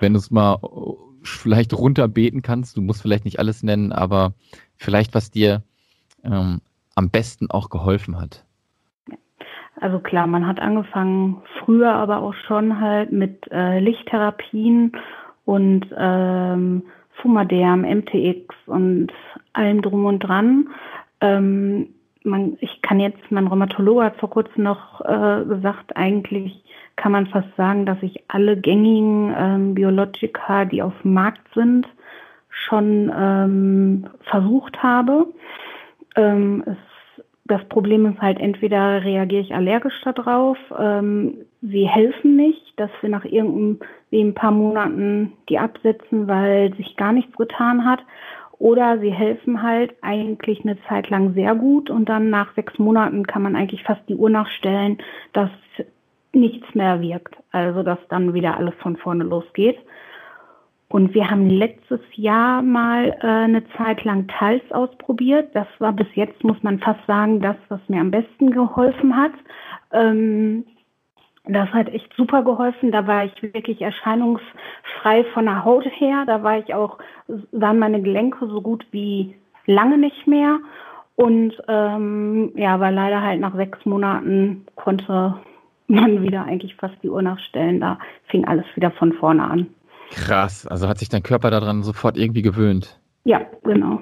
wenn 0.00 0.12
du 0.12 0.18
es 0.18 0.30
mal 0.30 0.58
vielleicht 1.26 1.74
runterbeten 1.74 2.42
kannst, 2.42 2.76
du 2.76 2.82
musst 2.82 3.02
vielleicht 3.02 3.24
nicht 3.24 3.38
alles 3.38 3.62
nennen, 3.62 3.92
aber 3.92 4.34
vielleicht 4.76 5.14
was 5.14 5.30
dir 5.30 5.62
ähm, 6.24 6.60
am 6.94 7.10
besten 7.10 7.50
auch 7.50 7.70
geholfen 7.70 8.20
hat. 8.20 8.44
Also 9.80 9.98
klar, 9.98 10.26
man 10.26 10.46
hat 10.46 10.58
angefangen 10.58 11.42
früher 11.60 11.92
aber 11.92 12.18
auch 12.22 12.34
schon 12.46 12.80
halt 12.80 13.12
mit 13.12 13.50
äh, 13.50 13.78
Lichttherapien 13.78 14.92
und 15.44 15.86
ähm, 15.96 16.82
Fumaderm, 17.20 17.82
MTX 17.82 18.54
und 18.66 19.08
allem 19.52 19.82
drum 19.82 20.06
und 20.06 20.20
dran. 20.20 20.68
Ähm, 21.20 21.88
man, 22.24 22.56
ich 22.60 22.82
kann 22.82 23.00
jetzt, 23.00 23.30
mein 23.30 23.46
Rheumatologe 23.46 24.04
hat 24.04 24.16
vor 24.16 24.30
kurzem 24.30 24.64
noch 24.64 25.00
äh, 25.02 25.44
gesagt, 25.44 25.96
eigentlich 25.96 26.65
kann 26.96 27.12
man 27.12 27.26
fast 27.26 27.48
sagen, 27.56 27.86
dass 27.86 28.02
ich 28.02 28.24
alle 28.28 28.56
gängigen 28.56 29.34
ähm, 29.36 29.74
Biologika, 29.74 30.64
die 30.64 30.82
auf 30.82 30.94
dem 31.02 31.14
Markt 31.14 31.46
sind, 31.54 31.86
schon 32.48 33.12
ähm, 33.14 34.06
versucht 34.24 34.82
habe. 34.82 35.26
Ähm, 36.16 36.64
es 36.66 36.76
das 37.48 37.64
Problem 37.68 38.06
ist 38.06 38.20
halt, 38.20 38.40
entweder 38.40 39.04
reagiere 39.04 39.42
ich 39.42 39.54
allergisch 39.54 40.00
darauf, 40.02 40.58
ähm, 40.78 41.38
sie 41.62 41.86
helfen 41.86 42.36
nicht, 42.36 42.72
dass 42.76 42.90
wir 43.00 43.08
nach 43.08 43.24
irgendeinem, 43.24 43.78
wie 44.10 44.20
ein 44.20 44.34
paar 44.34 44.50
Monaten 44.50 45.32
die 45.48 45.58
absetzen, 45.58 46.26
weil 46.26 46.74
sich 46.74 46.96
gar 46.96 47.12
nichts 47.12 47.36
getan 47.36 47.84
hat. 47.84 48.00
Oder 48.58 48.98
sie 49.00 49.12
helfen 49.12 49.62
halt 49.62 49.94
eigentlich 50.00 50.64
eine 50.64 50.78
Zeit 50.88 51.10
lang 51.10 51.34
sehr 51.34 51.54
gut 51.54 51.90
und 51.90 52.08
dann 52.08 52.30
nach 52.30 52.54
sechs 52.54 52.78
Monaten 52.78 53.26
kann 53.26 53.42
man 53.42 53.54
eigentlich 53.54 53.82
fast 53.82 54.00
die 54.08 54.14
Uhr 54.14 54.30
nachstellen, 54.30 54.98
dass 55.34 55.50
nichts 56.36 56.74
mehr 56.74 57.00
wirkt. 57.00 57.34
Also 57.50 57.82
dass 57.82 57.98
dann 58.08 58.34
wieder 58.34 58.56
alles 58.56 58.74
von 58.82 58.96
vorne 58.96 59.24
losgeht. 59.24 59.78
Und 60.88 61.14
wir 61.14 61.28
haben 61.28 61.50
letztes 61.50 62.00
Jahr 62.14 62.62
mal 62.62 63.16
äh, 63.20 63.26
eine 63.26 63.64
Zeit 63.76 64.04
lang 64.04 64.28
Tals 64.28 64.62
ausprobiert. 64.70 65.50
Das 65.52 65.66
war 65.80 65.92
bis 65.92 66.06
jetzt, 66.14 66.44
muss 66.44 66.62
man 66.62 66.78
fast 66.78 67.04
sagen, 67.06 67.40
das, 67.40 67.56
was 67.68 67.80
mir 67.88 68.00
am 68.00 68.12
besten 68.12 68.52
geholfen 68.52 69.16
hat. 69.16 69.32
Ähm, 69.92 70.64
das 71.44 71.68
hat 71.70 71.88
echt 71.88 72.12
super 72.16 72.42
geholfen. 72.42 72.92
Da 72.92 73.06
war 73.06 73.24
ich 73.24 73.42
wirklich 73.42 73.82
erscheinungsfrei 73.82 75.24
von 75.32 75.46
der 75.46 75.64
Haut 75.64 75.84
her. 75.86 76.24
Da 76.26 76.42
war 76.42 76.58
ich 76.58 76.72
auch, 76.74 76.98
waren 77.52 77.78
meine 77.78 78.02
Gelenke 78.02 78.46
so 78.46 78.60
gut 78.60 78.86
wie 78.92 79.34
lange 79.66 79.98
nicht 79.98 80.26
mehr. 80.26 80.58
Und 81.16 81.54
ähm, 81.66 82.52
ja, 82.56 82.74
aber 82.74 82.90
leider 82.90 83.22
halt 83.22 83.40
nach 83.40 83.54
sechs 83.54 83.84
Monaten 83.86 84.66
konnte 84.76 85.34
man 85.88 86.22
wieder 86.22 86.44
eigentlich 86.44 86.74
fast 86.76 86.94
die 87.02 87.10
Uhr 87.10 87.22
nachstellen. 87.22 87.80
Da 87.80 87.98
fing 88.28 88.44
alles 88.44 88.64
wieder 88.74 88.90
von 88.90 89.12
vorne 89.12 89.44
an. 89.44 89.66
Krass, 90.10 90.66
also 90.66 90.88
hat 90.88 90.98
sich 90.98 91.08
dein 91.08 91.22
Körper 91.22 91.50
daran 91.50 91.82
sofort 91.82 92.16
irgendwie 92.16 92.42
gewöhnt. 92.42 93.00
Ja, 93.24 93.40
genau. 93.64 94.00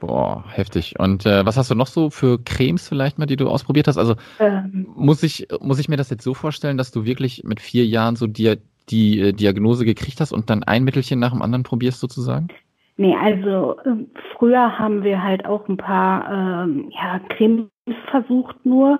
Boah, 0.00 0.44
heftig. 0.48 0.94
Und 0.98 1.26
äh, 1.26 1.44
was 1.44 1.56
hast 1.56 1.70
du 1.70 1.74
noch 1.74 1.88
so 1.88 2.08
für 2.10 2.38
Cremes 2.42 2.88
vielleicht 2.88 3.18
mal, 3.18 3.26
die 3.26 3.36
du 3.36 3.48
ausprobiert 3.48 3.88
hast? 3.88 3.98
Also 3.98 4.14
ähm, 4.38 4.86
muss 4.94 5.22
ich 5.22 5.48
muss 5.60 5.80
ich 5.80 5.88
mir 5.88 5.96
das 5.96 6.10
jetzt 6.10 6.22
so 6.22 6.34
vorstellen, 6.34 6.78
dass 6.78 6.92
du 6.92 7.04
wirklich 7.04 7.42
mit 7.44 7.60
vier 7.60 7.84
Jahren 7.84 8.14
so 8.14 8.26
dir 8.26 8.58
die 8.90 9.20
äh, 9.20 9.32
Diagnose 9.32 9.84
gekriegt 9.84 10.20
hast 10.20 10.32
und 10.32 10.50
dann 10.50 10.62
ein 10.62 10.84
Mittelchen 10.84 11.18
nach 11.18 11.32
dem 11.32 11.42
anderen 11.42 11.64
probierst 11.64 12.00
sozusagen? 12.00 12.48
Nee, 12.96 13.16
also 13.16 13.78
äh, 13.80 14.06
früher 14.36 14.78
haben 14.78 15.02
wir 15.02 15.22
halt 15.22 15.44
auch 15.46 15.68
ein 15.68 15.76
paar 15.76 16.64
ähm, 16.64 16.90
ja, 16.90 17.20
Cremes 17.28 17.68
versucht 18.10 18.64
nur. 18.64 18.98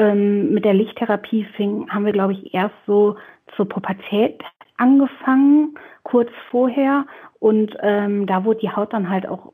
Ähm, 0.00 0.54
mit 0.54 0.64
der 0.64 0.72
Lichttherapie 0.72 1.44
fing, 1.56 1.90
haben 1.90 2.06
wir, 2.06 2.12
glaube 2.12 2.32
ich, 2.32 2.54
erst 2.54 2.74
so 2.86 3.16
zur 3.54 3.68
Pubertät 3.68 4.40
angefangen, 4.78 5.74
kurz 6.04 6.30
vorher. 6.50 7.04
Und 7.38 7.76
ähm, 7.82 8.26
da 8.26 8.44
wurde 8.44 8.60
die 8.60 8.70
Haut 8.70 8.94
dann 8.94 9.10
halt 9.10 9.28
auch 9.28 9.52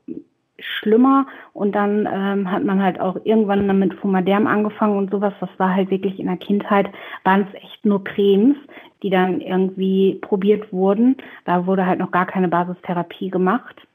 schlimmer 0.59 1.27
und 1.53 1.73
dann 1.75 2.09
ähm, 2.11 2.51
hat 2.51 2.65
man 2.65 2.81
halt 2.83 3.01
auch 3.01 3.17
irgendwann 3.25 3.79
mit 3.79 3.95
Fumaderm 3.95 4.47
angefangen 4.47 4.97
und 4.97 5.11
sowas. 5.11 5.35
Das 5.41 5.51
war 5.59 5.75
halt 5.75 5.91
wirklich 5.91 6.19
in 6.19 6.27
der 6.27 6.37
Kindheit, 6.37 6.87
waren 7.25 7.49
es 7.49 7.63
echt 7.63 7.85
nur 7.85 8.05
Cremes, 8.05 8.57
die 9.03 9.11
dann 9.11 9.41
irgendwie 9.41 10.19
probiert 10.23 10.73
wurden. 10.73 11.17
Da 11.45 11.67
wurde 11.67 11.87
halt 11.87 11.99
noch 11.99 12.11
gar 12.11 12.27
keine 12.27 12.49
Basistherapie 12.49 13.31
gemacht. 13.31 13.87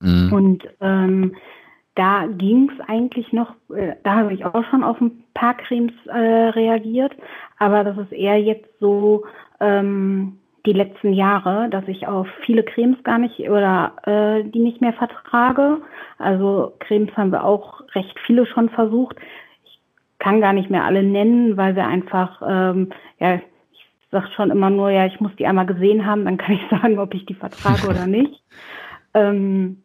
Mhm. 0.00 0.32
Und 0.32 0.68
ähm, 0.80 1.36
da 1.94 2.26
ging 2.26 2.70
es 2.70 2.88
eigentlich 2.88 3.32
noch, 3.32 3.54
äh, 3.74 3.94
da 4.02 4.16
habe 4.16 4.34
ich 4.34 4.44
auch 4.44 4.64
schon 4.64 4.82
auf 4.82 5.00
ein 5.00 5.23
paar 5.34 5.54
Cremes 5.56 5.94
äh, 6.06 6.48
reagiert, 6.50 7.12
aber 7.58 7.84
das 7.84 7.98
ist 7.98 8.12
eher 8.12 8.40
jetzt 8.40 8.68
so, 8.80 9.24
ähm, 9.60 10.38
die 10.66 10.72
letzten 10.72 11.12
Jahre, 11.12 11.68
dass 11.68 11.86
ich 11.88 12.06
auf 12.06 12.26
viele 12.40 12.62
Cremes 12.62 13.02
gar 13.04 13.18
nicht 13.18 13.38
oder 13.50 13.92
äh, 14.04 14.48
die 14.48 14.60
nicht 14.60 14.80
mehr 14.80 14.94
vertrage. 14.94 15.78
Also 16.18 16.74
Cremes 16.78 17.14
haben 17.16 17.32
wir 17.32 17.44
auch 17.44 17.82
recht 17.94 18.18
viele 18.26 18.46
schon 18.46 18.70
versucht. 18.70 19.16
Ich 19.64 19.78
kann 20.18 20.40
gar 20.40 20.54
nicht 20.54 20.70
mehr 20.70 20.84
alle 20.84 21.02
nennen, 21.02 21.56
weil 21.56 21.76
wir 21.76 21.86
einfach, 21.86 22.40
ähm, 22.46 22.90
ja, 23.18 23.40
ich 23.72 23.86
sage 24.10 24.28
schon 24.34 24.50
immer 24.50 24.70
nur, 24.70 24.90
ja, 24.90 25.04
ich 25.04 25.20
muss 25.20 25.36
die 25.36 25.46
einmal 25.46 25.66
gesehen 25.66 26.06
haben, 26.06 26.24
dann 26.24 26.38
kann 26.38 26.54
ich 26.54 26.66
sagen, 26.70 26.98
ob 26.98 27.12
ich 27.14 27.26
die 27.26 27.34
vertrage 27.34 27.86
oder 27.86 28.06
nicht. 28.06 28.42
Ähm, 29.12 29.82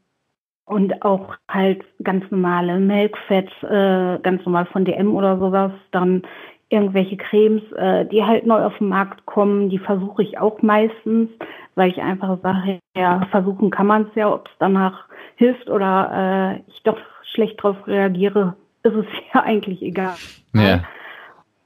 und 0.69 1.01
auch 1.03 1.35
halt 1.49 1.83
ganz 2.03 2.23
normale 2.29 2.79
Milkfett, 2.79 3.49
äh, 3.63 4.19
ganz 4.19 4.45
normal 4.45 4.67
von 4.67 4.85
DM 4.85 5.15
oder 5.15 5.39
sowas, 5.39 5.71
dann 5.91 6.21
irgendwelche 6.69 7.17
Cremes, 7.17 7.63
äh, 7.71 8.05
die 8.05 8.23
halt 8.23 8.45
neu 8.45 8.63
auf 8.63 8.77
den 8.77 8.89
Markt 8.89 9.25
kommen, 9.25 9.71
die 9.71 9.79
versuche 9.79 10.21
ich 10.21 10.37
auch 10.37 10.61
meistens, 10.61 11.31
weil 11.73 11.89
ich 11.89 11.99
einfach 11.99 12.37
sage, 12.43 12.77
ja, 12.95 13.25
versuchen 13.31 13.71
kann 13.71 13.87
man 13.87 14.03
es 14.03 14.15
ja, 14.15 14.31
ob 14.31 14.47
es 14.47 14.53
danach 14.59 15.05
hilft 15.37 15.71
oder 15.71 16.59
äh, 16.61 16.71
ich 16.71 16.83
doch 16.83 16.99
schlecht 17.33 17.63
drauf 17.63 17.87
reagiere, 17.87 18.55
ist 18.83 18.93
es 18.93 19.07
ja 19.33 19.41
eigentlich 19.41 19.81
egal. 19.81 20.13
Ja. 20.53 20.83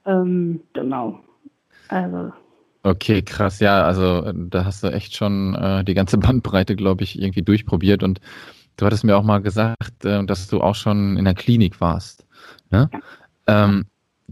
Ähm, 0.06 0.60
genau. 0.72 1.20
Also. 1.88 2.32
Okay, 2.82 3.20
krass, 3.20 3.60
ja, 3.60 3.84
also 3.84 4.32
da 4.32 4.64
hast 4.64 4.82
du 4.82 4.88
echt 4.88 5.14
schon 5.14 5.54
äh, 5.56 5.84
die 5.84 5.94
ganze 5.94 6.16
Bandbreite, 6.18 6.74
glaube 6.74 7.04
ich, 7.04 7.20
irgendwie 7.20 7.42
durchprobiert 7.42 8.02
und 8.02 8.20
du 8.76 8.86
hattest 8.86 9.04
mir 9.04 9.16
auch 9.16 9.22
mal 9.22 9.40
gesagt, 9.42 10.04
äh, 10.04 10.24
dass 10.24 10.48
du 10.48 10.60
auch 10.60 10.74
schon 10.74 11.16
in 11.16 11.24
der 11.24 11.34
Klinik 11.34 11.80
warst. 11.80 12.26
Ne? 12.70 12.88
Ja. 12.92 13.64
Ähm, 13.64 13.86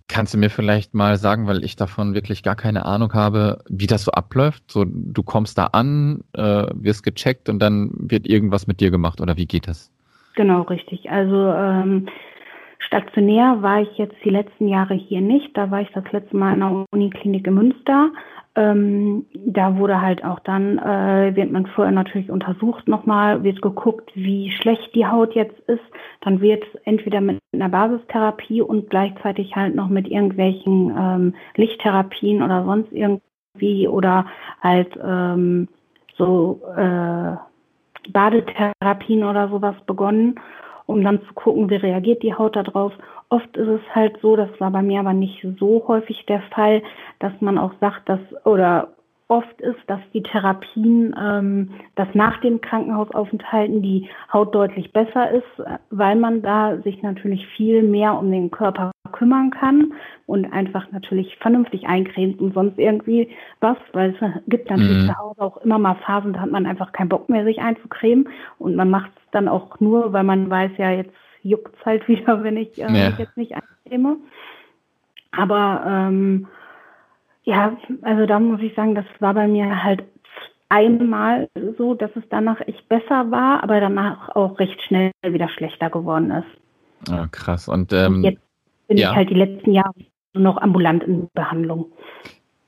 kannst 0.09 0.35
du 0.35 0.39
mir 0.39 0.51
vielleicht 0.51 0.95
mal 0.95 1.17
sagen, 1.17 1.47
weil 1.47 1.65
ich 1.65 1.77
davon 1.77 2.15
wirklich 2.15 2.43
gar 2.43 2.57
keine 2.57 2.85
Ahnung 2.85 3.13
habe, 3.15 3.63
wie 3.69 3.87
das 3.87 4.05
so 4.05 4.13
abläuft? 4.13 4.71
So, 4.71 4.85
du 4.87 5.23
kommst 5.23 5.59
da 5.59 5.67
an, 5.67 6.23
äh, 6.35 6.67
wirst 6.75 7.03
gecheckt 7.03 7.49
und 7.49 7.59
dann 7.59 7.91
wird 7.95 8.27
irgendwas 8.27 8.67
mit 8.67 8.81
dir 8.81 8.91
gemacht 8.91 9.21
oder 9.21 9.37
wie 9.37 9.47
geht 9.47 9.69
das? 9.69 9.91
Genau, 10.35 10.63
richtig. 10.63 11.11
Also 11.11 11.53
ähm, 11.53 12.09
stationär 12.79 13.63
war 13.63 13.83
ich 13.83 13.99
jetzt 13.99 14.17
die 14.25 14.31
letzten 14.31 14.69
Jahre 14.69 14.95
hier 14.95 15.21
nicht. 15.21 15.57
Da 15.57 15.71
war 15.71 15.83
ich 15.83 15.91
das 15.95 16.05
letzte 16.13 16.37
Mal 16.37 16.55
in 16.55 16.61
der 16.61 16.85
Uniklinik 16.91 17.47
in 17.47 17.55
Münster. 17.55 18.11
Ähm, 18.55 19.25
da 19.33 19.79
wurde 19.79 20.03
halt 20.03 20.25
auch 20.25 20.39
dann, 20.41 20.77
äh, 20.79 21.35
wird 21.35 21.51
man 21.51 21.67
vorher 21.67 21.93
natürlich 21.93 22.31
untersucht 22.31 22.87
nochmal, 22.87 23.43
wird 23.45 23.63
geguckt, 23.63 24.11
wie 24.15 24.51
schlecht 24.51 24.95
die 24.95 25.07
Haut 25.07 25.35
jetzt 25.35 25.59
ist. 25.61 25.85
Dann 26.21 26.43
wird 26.43 26.65
entweder 26.85 27.23
mit 27.23 27.39
einer 27.55 27.71
Basistherapie 27.71 28.61
und 28.61 28.91
gleichzeitig 28.91 29.57
halt 29.57 29.75
noch 29.75 29.89
mit 29.89 30.07
irgendwelchen 30.07 30.95
ähm, 30.99 31.35
Lichttherapien 31.57 32.43
oder 32.43 32.65
sonst 32.65 32.93
irgendwie 32.93 33.89
oder 33.89 34.27
halt 34.61 34.99
ähm, 35.03 35.69
so 36.19 36.61
äh, 36.77 37.37
Badetherapien 38.11 39.25
oder 39.25 39.49
sowas 39.49 39.77
begonnen, 39.87 40.41
um 40.87 41.03
dann 41.03 41.23
zu 41.23 41.33
gucken, 41.35 41.71
wie 41.71 41.77
reagiert 41.77 42.23
die 42.23 42.35
Haut 42.35 42.57
darauf. 42.57 42.93
Oft 43.33 43.57
ist 43.57 43.67
es 43.67 43.81
halt 43.95 44.19
so, 44.21 44.37
das 44.37 44.51
war 44.59 44.71
bei 44.71 44.83
mir 44.83 45.01
aber 45.01 45.15
nicht 45.15 45.43
so 45.59 45.85
häufig 45.89 46.27
der 46.27 46.43
Fall, 46.55 46.83
dass 47.19 47.33
man 47.41 47.57
auch 47.57 47.73
sagt, 47.81 48.07
dass 48.07 48.21
oder 48.45 48.89
oft 49.29 49.59
ist, 49.63 49.79
dass 49.87 50.01
die 50.13 50.23
Therapien, 50.23 51.17
ähm, 51.19 51.71
dass 51.95 52.09
nach 52.13 52.43
den 52.43 52.61
Krankenhausaufenthalten 52.61 53.81
die 53.81 54.07
Haut 54.31 54.55
deutlich 54.55 54.93
besser 54.93 55.31
ist, 55.31 55.67
weil 55.89 56.17
man 56.17 56.43
da 56.43 56.77
sich 56.83 57.03
natürlich 57.03 57.47
viel 57.57 57.83
mehr 57.83 58.19
um 58.19 58.31
den 58.31 58.51
Körper 58.51 58.91
kümmern 59.13 59.51
kann 59.51 59.95
und 60.27 60.53
einfach 60.53 60.93
natürlich 60.93 61.35
vernünftig 61.37 61.87
eincremt 61.87 62.39
und 62.39 62.53
sonst 62.53 62.79
irgendwie 62.79 63.31
was, 63.61 63.79
weil 63.95 64.11
es 64.11 64.43
gibt 64.47 64.69
natürlich 64.69 65.05
mhm. 65.05 65.07
zu 65.07 65.17
Hause 65.17 65.41
auch 65.41 65.57
immer 65.65 65.79
mal 65.79 65.97
Phasen, 66.05 66.35
da 66.35 66.41
hat 66.41 66.51
man 66.51 66.67
einfach 66.67 66.93
keinen 66.93 67.09
Bock 67.09 67.31
mehr, 67.31 67.45
sich 67.45 67.61
einzucremen 67.61 68.29
und 68.59 68.77
man 68.77 68.91
macht 68.91 69.13
es 69.17 69.23
dann 69.31 69.49
auch 69.49 69.81
nur, 69.81 70.13
weil 70.13 70.25
man 70.25 70.51
weiß 70.51 70.73
ja, 70.77 70.91
jetzt 70.91 71.15
juckt 71.43 71.75
es 71.79 71.87
halt 71.87 72.09
wieder, 72.09 72.43
wenn 72.43 72.57
ich 72.57 72.79
äh, 72.79 72.83
ja. 72.83 73.11
mich 73.11 73.19
jetzt 73.19 73.37
nicht 73.37 73.55
eincreme. 73.55 74.19
Aber 75.31 75.83
ähm, 75.87 76.47
ja, 77.45 77.77
also 78.03 78.27
da 78.27 78.39
muss 78.39 78.61
ich 78.61 78.75
sagen, 78.75 78.95
das 78.95 79.07
war 79.19 79.35
bei 79.35 79.49
mir 79.49 79.83
halt 79.83 80.05
einmal 80.69 81.49
so, 81.77 81.95
dass 81.95 82.11
es 82.17 82.23
danach 82.31 82.61
echt 82.61 82.89
besser 82.89 83.31
war, 83.31 83.63
aber 83.63 83.81
danach 83.81 84.31
auch 84.31 84.59
recht 84.59 84.81
schnell 84.83 85.11
wieder 85.23 85.49
schlechter 85.49 85.91
geworden 85.91 86.31
ist. 86.31 87.11
Ah, 87.11 87.27
krass. 87.31 87.69
Und, 87.69 87.93
ähm, 87.93 88.17
Und 88.17 88.25
jetzt 88.25 88.43
bin 88.89 88.97
ja. 88.97 89.11
ich 89.11 89.17
halt 89.17 89.31
die 89.31 89.35
letzten 89.35 89.73
Jahre 89.73 89.93
noch 90.35 90.57
ambulant 90.57 91.03
in 91.03 91.29
Behandlung. 91.35 91.93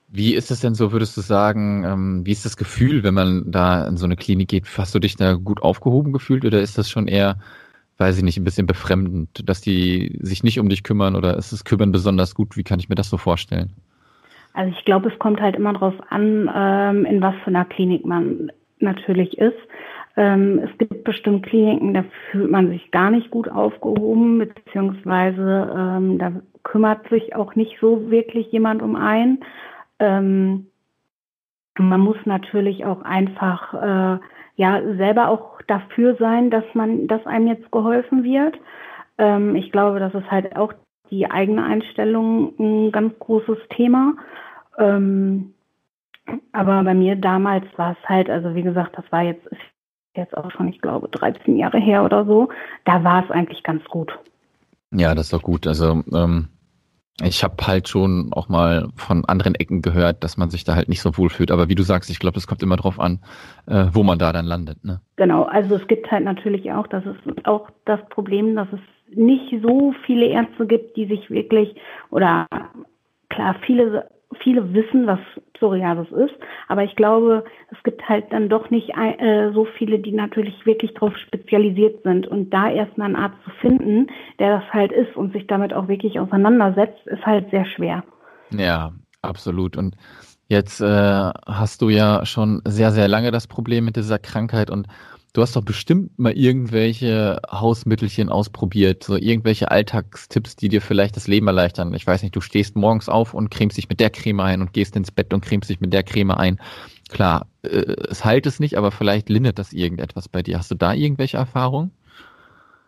Wie 0.07 0.35
ist 0.35 0.51
es 0.51 0.59
denn 0.59 0.75
so, 0.75 0.91
würdest 0.91 1.17
du 1.17 1.21
sagen, 1.21 1.83
ähm, 1.83 2.25
wie 2.25 2.31
ist 2.31 2.45
das 2.45 2.57
Gefühl, 2.57 3.03
wenn 3.03 3.13
man 3.13 3.51
da 3.51 3.87
in 3.87 3.97
so 3.97 4.05
eine 4.05 4.15
Klinik 4.15 4.49
geht? 4.49 4.65
Hast 4.77 4.93
du 4.93 4.99
dich 4.99 5.15
da 5.15 5.33
gut 5.33 5.61
aufgehoben 5.61 6.13
gefühlt 6.13 6.45
oder 6.45 6.61
ist 6.61 6.77
das 6.77 6.89
schon 6.89 7.07
eher, 7.07 7.37
weiß 7.97 8.17
ich 8.17 8.23
nicht, 8.23 8.37
ein 8.37 8.43
bisschen 8.43 8.67
befremdend, 8.67 9.47
dass 9.47 9.61
die 9.61 10.17
sich 10.21 10.43
nicht 10.43 10.59
um 10.59 10.69
dich 10.69 10.83
kümmern 10.83 11.15
oder 11.15 11.37
ist 11.37 11.53
das 11.53 11.63
Kümmern 11.63 11.91
besonders 11.91 12.35
gut? 12.35 12.57
Wie 12.57 12.63
kann 12.63 12.79
ich 12.79 12.89
mir 12.89 12.95
das 12.95 13.09
so 13.09 13.17
vorstellen? 13.17 13.71
Also 14.53 14.73
ich 14.77 14.85
glaube, 14.85 15.09
es 15.09 15.19
kommt 15.19 15.41
halt 15.41 15.55
immer 15.55 15.73
darauf 15.73 15.95
an, 16.09 16.49
ähm, 16.53 17.05
in 17.05 17.21
was 17.21 17.35
für 17.43 17.47
einer 17.47 17.65
Klinik 17.65 18.05
man 18.05 18.51
natürlich 18.79 19.37
ist. 19.37 19.57
Ähm, 20.17 20.59
es 20.59 20.77
gibt 20.77 21.03
bestimmt 21.03 21.45
Kliniken, 21.45 21.93
da 21.93 22.05
fühlt 22.31 22.49
man 22.49 22.69
sich 22.69 22.91
gar 22.91 23.11
nicht 23.11 23.31
gut 23.31 23.49
aufgehoben, 23.49 24.39
beziehungsweise 24.39 25.73
ähm, 25.77 26.17
da 26.17 26.31
kümmert 26.63 27.09
sich 27.09 27.35
auch 27.35 27.55
nicht 27.55 27.77
so 27.81 28.09
wirklich 28.09 28.51
jemand 28.51 28.81
um 28.81 28.95
einen. 28.95 29.43
Ähm, 29.99 30.67
man 31.77 31.99
muss 31.99 32.17
natürlich 32.23 32.85
auch 32.85 33.01
einfach 33.01 33.73
äh, 33.73 34.19
ja 34.55 34.81
selber 34.95 35.29
auch 35.29 35.61
dafür 35.67 36.15
sein, 36.15 36.49
dass 36.49 36.63
man, 36.73 37.07
dass 37.07 37.25
einem 37.25 37.47
jetzt 37.47 37.71
geholfen 37.71 38.23
wird. 38.23 38.57
Ähm, 39.17 39.55
ich 39.55 39.71
glaube, 39.71 39.99
das 39.99 40.13
ist 40.13 40.29
halt 40.29 40.55
auch 40.55 40.73
die 41.11 41.29
eigene 41.29 41.63
Einstellung 41.63 42.53
ein 42.59 42.91
ganz 42.91 43.17
großes 43.19 43.57
Thema. 43.69 44.15
Ähm, 44.77 45.53
aber 46.51 46.83
bei 46.83 46.93
mir 46.93 47.15
damals 47.15 47.65
war 47.77 47.91
es 47.91 48.09
halt, 48.09 48.29
also 48.29 48.55
wie 48.55 48.63
gesagt, 48.63 48.97
das 48.97 49.05
war 49.11 49.21
jetzt, 49.21 49.47
jetzt 50.15 50.35
auch 50.35 50.49
schon, 50.51 50.67
ich 50.67 50.81
glaube, 50.81 51.07
13 51.09 51.57
Jahre 51.57 51.77
her 51.77 52.03
oder 52.03 52.25
so. 52.25 52.49
Da 52.85 53.03
war 53.03 53.23
es 53.23 53.31
eigentlich 53.31 53.63
ganz 53.63 53.83
gut. 53.85 54.17
Ja, 54.91 55.13
das 55.13 55.25
ist 55.25 55.33
doch 55.33 55.43
gut. 55.43 55.67
Also 55.67 56.03
ähm, 56.13 56.47
ich 57.23 57.43
habe 57.43 57.55
halt 57.65 57.87
schon 57.87 58.33
auch 58.33 58.49
mal 58.49 58.89
von 58.95 59.23
anderen 59.25 59.55
Ecken 59.55 59.81
gehört, 59.81 60.23
dass 60.23 60.35
man 60.35 60.49
sich 60.49 60.65
da 60.65 60.75
halt 60.75 60.89
nicht 60.89 61.01
so 61.01 61.17
wohl 61.17 61.29
fühlt. 61.29 61.49
Aber 61.49 61.69
wie 61.69 61.75
du 61.75 61.83
sagst, 61.83 62.09
ich 62.09 62.19
glaube, 62.19 62.37
es 62.37 62.47
kommt 62.47 62.61
immer 62.61 62.75
drauf 62.75 62.99
an, 62.99 63.19
äh, 63.67 63.85
wo 63.93 64.03
man 64.03 64.19
da 64.19 64.33
dann 64.33 64.45
landet. 64.45 64.83
Ne? 64.83 64.99
Genau, 65.15 65.43
also 65.43 65.75
es 65.75 65.87
gibt 65.87 66.11
halt 66.11 66.25
natürlich 66.25 66.71
auch, 66.73 66.87
das 66.87 67.05
ist 67.05 67.47
auch 67.47 67.69
das 67.85 67.99
Problem, 68.09 68.55
dass 68.55 68.67
es 68.73 68.79
nicht 69.15 69.55
so 69.63 69.93
viele 70.05 70.25
Ärzte 70.25 70.65
gibt, 70.65 70.97
die 70.97 71.05
sich 71.05 71.29
wirklich 71.29 71.75
oder 72.09 72.47
klar, 73.29 73.55
viele 73.65 74.09
viele 74.41 74.73
wissen, 74.73 75.07
was 75.07 75.19
Psoriasis 75.53 76.11
ist, 76.11 76.35
aber 76.67 76.83
ich 76.83 76.95
glaube, 76.95 77.43
es 77.71 77.81
gibt 77.83 78.07
halt 78.07 78.25
dann 78.31 78.49
doch 78.49 78.69
nicht 78.69 78.91
äh, 78.95 79.51
so 79.53 79.65
viele, 79.77 79.99
die 79.99 80.11
natürlich 80.11 80.65
wirklich 80.65 80.93
darauf 80.93 81.15
spezialisiert 81.17 82.03
sind. 82.03 82.27
Und 82.27 82.51
da 82.51 82.69
erstmal 82.69 83.07
einen 83.07 83.15
Arzt 83.15 83.37
zu 83.43 83.51
finden, 83.61 84.07
der 84.39 84.59
das 84.59 84.73
halt 84.73 84.91
ist 84.91 85.15
und 85.15 85.33
sich 85.33 85.47
damit 85.47 85.73
auch 85.73 85.87
wirklich 85.87 86.19
auseinandersetzt, 86.19 87.05
ist 87.07 87.25
halt 87.25 87.49
sehr 87.51 87.65
schwer. 87.65 88.03
Ja, 88.51 88.91
absolut. 89.21 89.77
Und 89.77 89.95
jetzt 90.47 90.81
äh, 90.81 90.85
hast 90.85 91.81
du 91.81 91.89
ja 91.89 92.25
schon 92.25 92.61
sehr, 92.65 92.91
sehr 92.91 93.07
lange 93.07 93.31
das 93.31 93.47
Problem 93.47 93.85
mit 93.85 93.95
dieser 93.95 94.19
Krankheit 94.19 94.69
und 94.69 94.87
Du 95.35 95.41
hast 95.41 95.53
doch 95.57 95.65
bestimmt 95.65 96.17
mal 96.17 96.31
irgendwelche 96.31 97.41
Hausmittelchen 97.51 98.29
ausprobiert, 98.29 99.03
so 99.03 99.17
irgendwelche 99.17 99.69
Alltagstipps, 99.69 100.55
die 100.55 100.69
dir 100.69 100.79
vielleicht 100.79 101.17
das 101.17 101.27
Leben 101.27 101.47
erleichtern. 101.47 101.93
Ich 101.93 102.07
weiß 102.07 102.23
nicht, 102.23 102.33
du 102.37 102.39
stehst 102.39 102.77
morgens 102.77 103.09
auf 103.09 103.33
und 103.33 103.51
cremst 103.51 103.75
dich 103.75 103.89
mit 103.89 103.99
der 103.99 104.11
Creme 104.11 104.39
ein 104.39 104.61
und 104.61 104.71
gehst 104.71 104.95
ins 104.95 105.11
Bett 105.11 105.33
und 105.33 105.43
cremst 105.43 105.69
dich 105.69 105.81
mit 105.81 105.91
der 105.91 106.03
Creme 106.03 106.31
ein. 106.31 106.57
Klar, 107.09 107.47
äh, 107.63 107.95
es 108.09 108.23
heilt 108.23 108.45
es 108.45 108.61
nicht, 108.61 108.77
aber 108.77 108.91
vielleicht 108.91 109.27
lindert 109.27 109.59
das 109.59 109.73
irgendetwas 109.73 110.29
bei 110.29 110.41
dir. 110.41 110.57
Hast 110.57 110.71
du 110.71 110.75
da 110.75 110.93
irgendwelche 110.93 111.35
Erfahrungen? 111.35 111.91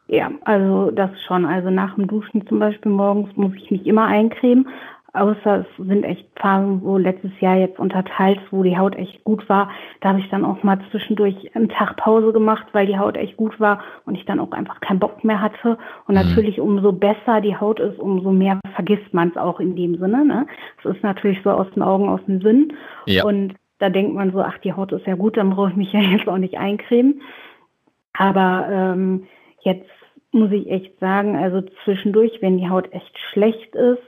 Ja, 0.08 0.32
also 0.46 0.90
das 0.92 1.10
schon. 1.28 1.44
Also 1.44 1.70
nach 1.70 1.96
dem 1.96 2.08
Duschen 2.08 2.48
zum 2.48 2.60
Beispiel 2.60 2.94
morgens 2.94 3.36
muss 3.36 3.52
ich 3.56 3.70
mich 3.72 3.86
immer 3.86 4.06
eincremen. 4.06 4.70
Außer 5.14 5.66
es 5.66 5.86
sind 5.88 6.04
echt 6.04 6.28
Phasen, 6.36 6.82
wo 6.84 6.98
letztes 6.98 7.32
Jahr 7.40 7.56
jetzt 7.56 7.80
unterteilt, 7.80 8.40
wo 8.52 8.62
die 8.62 8.78
Haut 8.78 8.96
echt 8.96 9.24
gut 9.24 9.48
war. 9.50 9.72
Da 10.02 10.10
habe 10.10 10.20
ich 10.20 10.30
dann 10.30 10.46
auch 10.46 10.62
mal 10.64 10.80
zwischendurch 10.92 11.56
einen 11.56 11.70
Tag 11.70 11.96
Pause 11.96 12.34
gemacht, 12.34 12.68
weil 12.74 12.88
die 12.88 13.00
Haut 13.00 13.16
echt 13.18 13.38
gut 13.38 13.60
war 13.60 13.82
und 14.06 14.16
ich 14.16 14.26
dann 14.26 14.40
auch 14.40 14.52
einfach 14.52 14.80
keinen 14.82 15.00
Bock 15.00 15.24
mehr 15.24 15.42
hatte. 15.42 15.78
Und 16.08 16.16
mhm. 16.16 16.22
natürlich, 16.22 16.60
umso 16.60 16.92
besser 16.92 17.42
die 17.42 17.56
Haut 17.56 17.80
ist, 17.80 18.00
umso 18.00 18.32
mehr 18.32 18.60
vergisst 18.76 19.14
man 19.14 19.30
es 19.30 19.38
auch 19.38 19.60
in 19.60 19.76
dem 19.76 19.98
Sinne. 19.98 20.26
Ne? 20.26 20.46
Es 20.80 20.96
ist 20.96 21.04
natürlich 21.04 21.40
so 21.44 21.52
aus 21.52 21.68
den 21.74 21.84
Augen, 21.84 22.10
aus 22.10 22.22
dem 22.28 22.42
Sinn. 22.42 22.74
Ja. 23.06 23.24
Und 23.24 23.56
da 23.80 23.90
denkt 23.90 24.14
man 24.14 24.32
so, 24.32 24.42
ach, 24.42 24.58
die 24.60 24.74
Haut 24.74 24.92
ist 24.92 25.08
ja 25.08 25.16
gut, 25.16 25.38
dann 25.38 25.52
brauche 25.52 25.70
ich 25.70 25.76
mich 25.76 25.94
ja 25.94 26.00
jetzt 26.02 26.28
auch 26.28 26.38
nicht 26.38 26.58
eincremen. 26.58 27.22
Aber 28.14 28.68
ähm, 28.70 29.28
jetzt 29.62 29.90
muss 30.32 30.52
ich 30.52 30.70
echt 30.70 31.00
sagen, 31.00 31.38
also 31.38 31.62
zwischendurch, 31.84 32.42
wenn 32.42 32.58
die 32.58 32.70
Haut 32.70 32.92
echt 32.92 33.18
schlecht 33.32 33.76
ist, 33.76 34.02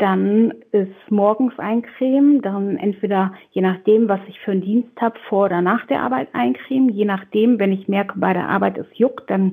dann 0.00 0.52
ist 0.72 1.10
morgens 1.10 1.58
eincremen, 1.58 2.40
dann 2.40 2.76
entweder 2.76 3.34
je 3.50 3.60
nachdem, 3.60 4.08
was 4.08 4.20
ich 4.28 4.40
für 4.40 4.52
einen 4.52 4.62
Dienst 4.62 4.98
habe, 5.00 5.18
vor 5.28 5.46
oder 5.46 5.60
nach 5.60 5.86
der 5.86 6.00
Arbeit 6.02 6.28
eincremen. 6.32 6.88
Je 6.88 7.04
nachdem, 7.04 7.58
wenn 7.58 7.72
ich 7.72 7.86
merke, 7.86 8.18
bei 8.18 8.32
der 8.32 8.48
Arbeit 8.48 8.78
es 8.78 8.86
juckt, 8.94 9.28
dann 9.28 9.52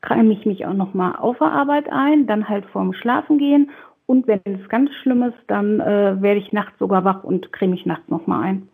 creme 0.00 0.30
ich 0.30 0.46
mich 0.46 0.64
auch 0.64 0.74
nochmal 0.74 1.16
auf 1.16 1.38
der 1.38 1.50
Arbeit 1.50 1.90
ein, 1.90 2.26
dann 2.26 2.48
halt 2.48 2.64
vorm 2.66 2.92
Schlafen 2.92 3.38
gehen. 3.38 3.70
Und 4.06 4.26
wenn 4.26 4.40
es 4.44 4.68
ganz 4.68 4.90
schlimm 5.02 5.22
ist, 5.24 5.38
dann 5.48 5.80
äh, 5.80 6.20
werde 6.22 6.40
ich 6.40 6.52
nachts 6.52 6.78
sogar 6.78 7.04
wach 7.04 7.24
und 7.24 7.52
creme 7.52 7.72
mich 7.72 7.86
nachts 7.86 8.08
nochmal 8.08 8.42
ein. 8.44 8.68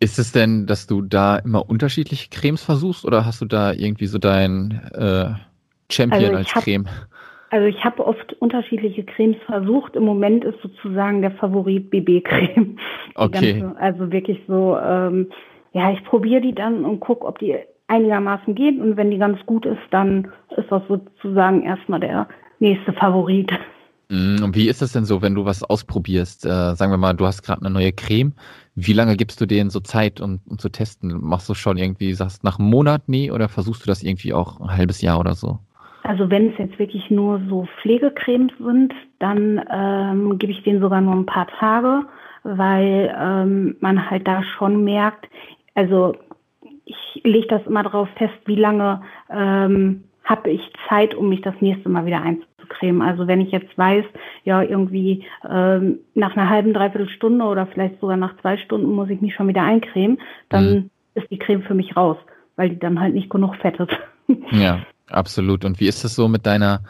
Ist 0.00 0.18
es 0.18 0.32
denn, 0.32 0.66
dass 0.66 0.86
du 0.86 1.02
da 1.02 1.36
immer 1.36 1.68
unterschiedliche 1.68 2.28
Cremes 2.30 2.62
versuchst 2.62 3.04
oder 3.04 3.26
hast 3.26 3.40
du 3.40 3.44
da 3.46 3.72
irgendwie 3.72 4.06
so 4.06 4.18
dein 4.18 4.80
äh, 4.94 5.26
Champion 5.90 6.24
Also 6.24 6.36
als 6.36 6.46
ich 6.48 6.54
hab- 6.54 6.64
Creme? 6.64 6.88
Also 7.50 7.66
ich 7.66 7.84
habe 7.84 8.04
oft 8.06 8.32
unterschiedliche 8.34 9.04
Cremes 9.04 9.36
versucht. 9.46 9.94
Im 9.96 10.04
Moment 10.04 10.44
ist 10.44 10.60
sozusagen 10.62 11.20
der 11.22 11.30
Favorit 11.32 11.90
BB-Creme. 11.90 12.76
Okay. 13.16 13.60
ganze- 13.60 13.78
also 13.80 14.10
wirklich 14.10 14.40
so, 14.48 14.76
ähm, 14.76 15.28
ja, 15.72 15.92
ich 15.92 16.02
probiere 16.04 16.40
die 16.40 16.54
dann 16.54 16.84
und 16.84 17.00
gucke, 17.00 17.24
ob 17.26 17.38
die 17.38 17.56
einigermaßen 17.86 18.54
geht. 18.54 18.80
Und 18.80 18.96
wenn 18.96 19.10
die 19.10 19.18
ganz 19.18 19.38
gut 19.46 19.66
ist, 19.66 19.78
dann 19.90 20.32
ist 20.56 20.70
das 20.70 20.82
sozusagen 20.88 21.62
erstmal 21.62 22.00
der 22.00 22.26
nächste 22.58 22.92
Favorit. 22.92 23.52
Mm, 24.08 24.42
Und 24.42 24.54
wie 24.56 24.68
ist 24.68 24.82
das 24.82 24.92
denn 24.92 25.04
so, 25.04 25.22
wenn 25.22 25.34
du 25.34 25.44
was 25.44 25.62
ausprobierst? 25.62 26.44
Äh, 26.44 26.74
sagen 26.74 26.92
wir 26.92 26.96
mal, 26.98 27.14
du 27.14 27.26
hast 27.26 27.42
gerade 27.42 27.60
eine 27.60 27.70
neue 27.70 27.92
Creme. 27.92 28.32
Wie 28.74 28.92
lange 28.92 29.16
gibst 29.16 29.40
du 29.40 29.46
denen 29.46 29.70
so 29.70 29.80
Zeit, 29.80 30.20
um, 30.20 30.40
um 30.46 30.58
zu 30.58 30.68
testen? 30.70 31.16
Machst 31.20 31.48
du 31.48 31.54
schon 31.54 31.76
irgendwie, 31.76 32.12
sagst 32.14 32.42
nach 32.44 32.58
einem 32.58 32.68
Monat, 32.68 33.02
nee, 33.06 33.30
oder 33.30 33.48
versuchst 33.48 33.82
du 33.82 33.86
das 33.86 34.02
irgendwie 34.02 34.32
auch 34.32 34.60
ein 34.60 34.76
halbes 34.76 35.00
Jahr 35.00 35.20
oder 35.20 35.34
so? 35.34 35.58
Also 36.06 36.30
wenn 36.30 36.50
es 36.50 36.58
jetzt 36.58 36.78
wirklich 36.78 37.10
nur 37.10 37.40
so 37.48 37.66
Pflegecremes 37.80 38.52
sind, 38.58 38.92
dann 39.20 39.64
ähm, 39.72 40.38
gebe 40.38 40.52
ich 40.52 40.62
denen 40.62 40.82
sogar 40.82 41.00
nur 41.00 41.14
ein 41.14 41.24
paar 41.24 41.46
Tage, 41.46 42.02
weil 42.42 43.14
ähm, 43.18 43.76
man 43.80 44.10
halt 44.10 44.28
da 44.28 44.42
schon 44.42 44.84
merkt, 44.84 45.26
also 45.74 46.14
ich 46.84 47.22
lege 47.24 47.46
das 47.46 47.66
immer 47.66 47.82
darauf 47.82 48.10
fest, 48.16 48.34
wie 48.44 48.54
lange 48.54 49.00
ähm, 49.30 50.04
habe 50.24 50.50
ich 50.50 50.60
Zeit, 50.90 51.14
um 51.14 51.30
mich 51.30 51.40
das 51.40 51.54
nächste 51.60 51.88
Mal 51.88 52.04
wieder 52.04 52.20
einzucremen. 52.20 53.00
Also 53.00 53.26
wenn 53.26 53.40
ich 53.40 53.50
jetzt 53.50 53.76
weiß, 53.78 54.04
ja 54.44 54.60
irgendwie 54.60 55.24
ähm, 55.48 56.00
nach 56.14 56.36
einer 56.36 56.50
halben, 56.50 56.74
dreiviertel 56.74 57.08
Stunde 57.08 57.46
oder 57.46 57.66
vielleicht 57.66 57.98
sogar 58.00 58.18
nach 58.18 58.36
zwei 58.42 58.58
Stunden 58.58 58.92
muss 58.92 59.08
ich 59.08 59.22
mich 59.22 59.34
schon 59.34 59.48
wieder 59.48 59.62
eincremen, 59.62 60.18
dann 60.50 60.66
Mhm. 60.66 60.90
ist 61.14 61.30
die 61.30 61.38
Creme 61.38 61.62
für 61.62 61.74
mich 61.74 61.96
raus, 61.96 62.18
weil 62.56 62.68
die 62.68 62.78
dann 62.78 63.00
halt 63.00 63.14
nicht 63.14 63.30
genug 63.30 63.56
fettet. 63.56 63.90
Ja, 64.50 64.80
absolut. 65.08 65.64
Und 65.64 65.80
wie 65.80 65.88
ist 65.88 66.04
es 66.04 66.14
so 66.14 66.28
mit 66.28 66.46
deiner 66.46 66.82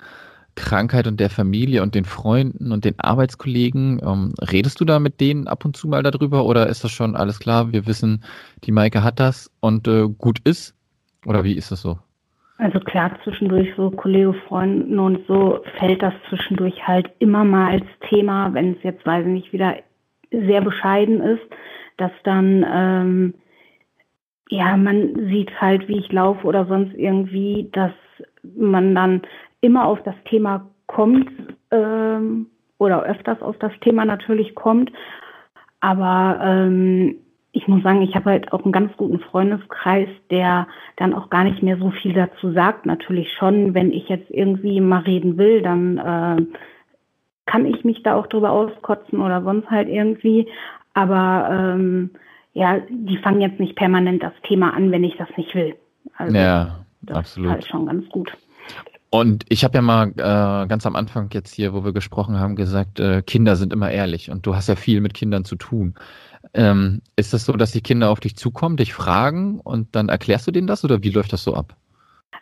Krankheit 0.57 1.07
und 1.07 1.19
der 1.21 1.31
Familie 1.31 1.83
und 1.83 1.95
den 1.95 2.05
Freunden 2.05 2.73
und 2.73 2.85
den 2.85 2.99
Arbeitskollegen? 2.99 4.01
Ähm, 4.05 4.35
redest 4.41 4.81
du 4.81 4.85
da 4.85 4.99
mit 4.99 5.21
denen 5.21 5.49
ab 5.49 5.65
und 5.65 5.77
zu 5.77 5.89
mal 5.89 6.03
darüber 6.03 6.45
oder 6.45 6.69
ist 6.69 6.85
das 6.85 6.93
schon 6.93 7.17
alles 7.17 7.41
klar? 7.41 7.73
Wir 7.73 7.87
wissen, 7.87 8.25
die 8.65 8.73
Maike 8.73 9.03
hat 9.03 9.21
das 9.21 9.51
und 9.61 9.89
äh, 9.89 10.09
gut 10.09 10.39
ist? 10.45 10.75
Oder 11.27 11.45
wie 11.45 11.55
ist 11.55 11.73
das 11.73 11.83
so? 11.83 11.99
Also 12.59 12.79
klar, 12.79 13.11
zwischendurch 13.25 13.69
so 13.77 13.91
Kollege, 13.91 14.33
Freunden 14.47 14.99
und 14.99 15.27
so 15.27 15.61
fällt 15.79 16.03
das 16.03 16.15
zwischendurch 16.29 16.87
halt 16.87 17.11
immer 17.19 17.45
mal 17.45 17.73
als 17.73 17.87
Thema, 18.09 18.55
wenn 18.55 18.73
es 18.73 18.83
jetzt, 18.83 19.05
weiß 19.05 19.27
ich 19.27 19.33
nicht, 19.33 19.53
wieder 19.53 19.77
sehr 20.31 20.61
bescheiden 20.61 21.21
ist, 21.21 21.43
dass 21.97 22.13
dann, 22.23 22.65
ähm, 22.69 23.35
ja, 24.51 24.77
man 24.77 25.29
sieht 25.29 25.61
halt, 25.61 25.89
wie 25.89 25.99
ich 25.99 26.13
laufe 26.13 26.47
oder 26.47 26.67
sonst 26.67 26.95
irgendwie, 26.95 27.71
dass 27.73 27.93
man 28.57 28.95
dann 28.95 29.23
immer 29.61 29.87
auf 29.87 30.03
das 30.03 30.15
Thema 30.29 30.67
kommt 30.87 31.31
ähm, 31.71 32.47
oder 32.79 33.03
öfters 33.03 33.41
auf 33.43 33.57
das 33.59 33.73
Thema 33.81 34.05
natürlich 34.05 34.55
kommt. 34.55 34.93
Aber 35.81 36.41
ähm, 36.43 37.17
ich 37.53 37.69
muss 37.69 37.83
sagen, 37.83 38.03
ich 38.03 38.15
habe 38.15 38.31
halt 38.31 38.53
auch 38.53 38.65
einen 38.65 38.73
ganz 38.73 38.97
guten 38.97 39.21
Freundeskreis, 39.21 40.09
der 40.31 40.67
dann 40.97 41.15
auch 41.15 41.31
gar 41.31 41.45
nicht 41.45 41.63
mehr 41.63 41.77
so 41.79 41.91
viel 41.91 42.13
dazu 42.13 42.53
sagt. 42.53 42.85
Natürlich 42.85 43.33
schon, 43.39 43.75
wenn 43.75 43.93
ich 43.93 44.09
jetzt 44.09 44.29
irgendwie 44.31 44.81
mal 44.81 45.03
reden 45.03 45.39
will, 45.39 45.63
dann 45.63 45.99
äh, 45.99 46.43
kann 47.47 47.65
ich 47.67 47.85
mich 47.85 48.03
da 48.03 48.17
auch 48.17 48.27
drüber 48.27 48.51
auskotzen 48.51 49.21
oder 49.21 49.43
sonst 49.43 49.71
halt 49.71 49.89
irgendwie. 49.89 50.49
Aber 50.95 51.49
ähm, 51.51 52.11
ja, 52.55 52.81
die 52.89 53.19
fangen 53.19 53.41
jetzt 53.41 53.61
nicht 53.61 53.77
permanent 53.77 54.23
das 54.23 54.33
Thema 54.43 54.75
an, 54.75 54.91
wenn 54.91 55.05
ich 55.05 55.17
das 55.17 55.29
nicht 55.37 55.55
will. 55.55 55.77
Also 56.17 56.37
ja, 56.37 56.84
das 57.07 57.17
absolut. 57.17 57.49
ist 57.49 57.53
halt 57.53 57.67
schon 57.67 57.87
ganz 57.87 58.09
gut. 58.09 58.33
Und 59.11 59.45
ich 59.49 59.63
habe 59.63 59.77
ja 59.77 59.83
mal 59.83 60.09
äh, 60.09 60.67
ganz 60.67 60.87
am 60.87 60.97
Anfang 60.97 61.31
jetzt 61.33 61.55
hier, 61.55 61.73
wo 61.73 61.85
wir 61.85 61.93
gesprochen 61.93 62.41
haben, 62.41 62.57
gesagt, 62.57 62.99
äh, 62.99 63.23
Kinder 63.23 63.55
sind 63.55 63.73
immer 63.73 63.91
ehrlich 63.91 64.31
und 64.31 64.45
du 64.45 64.57
hast 64.57 64.69
ja 64.69 64.75
viel 64.75 65.01
mit 65.01 65.15
Kindern 65.15 65.45
zu 65.45 65.55
tun. 65.55 65.95
Ähm, 66.53 67.01
ist 67.15 67.33
das 67.33 67.45
so, 67.45 67.53
dass 67.53 67.71
die 67.71 67.81
Kinder 67.81 68.11
auf 68.11 68.19
dich 68.19 68.37
zukommen, 68.37 68.77
dich 68.77 68.93
fragen 68.93 69.61
und 69.61 69.95
dann 69.95 70.09
erklärst 70.09 70.49
du 70.49 70.51
denen 70.51 70.67
das 70.67 70.85
oder 70.85 71.03
wie 71.05 71.11
läuft 71.11 71.33
das 71.33 71.45
so 71.45 71.55
ab? 71.55 71.77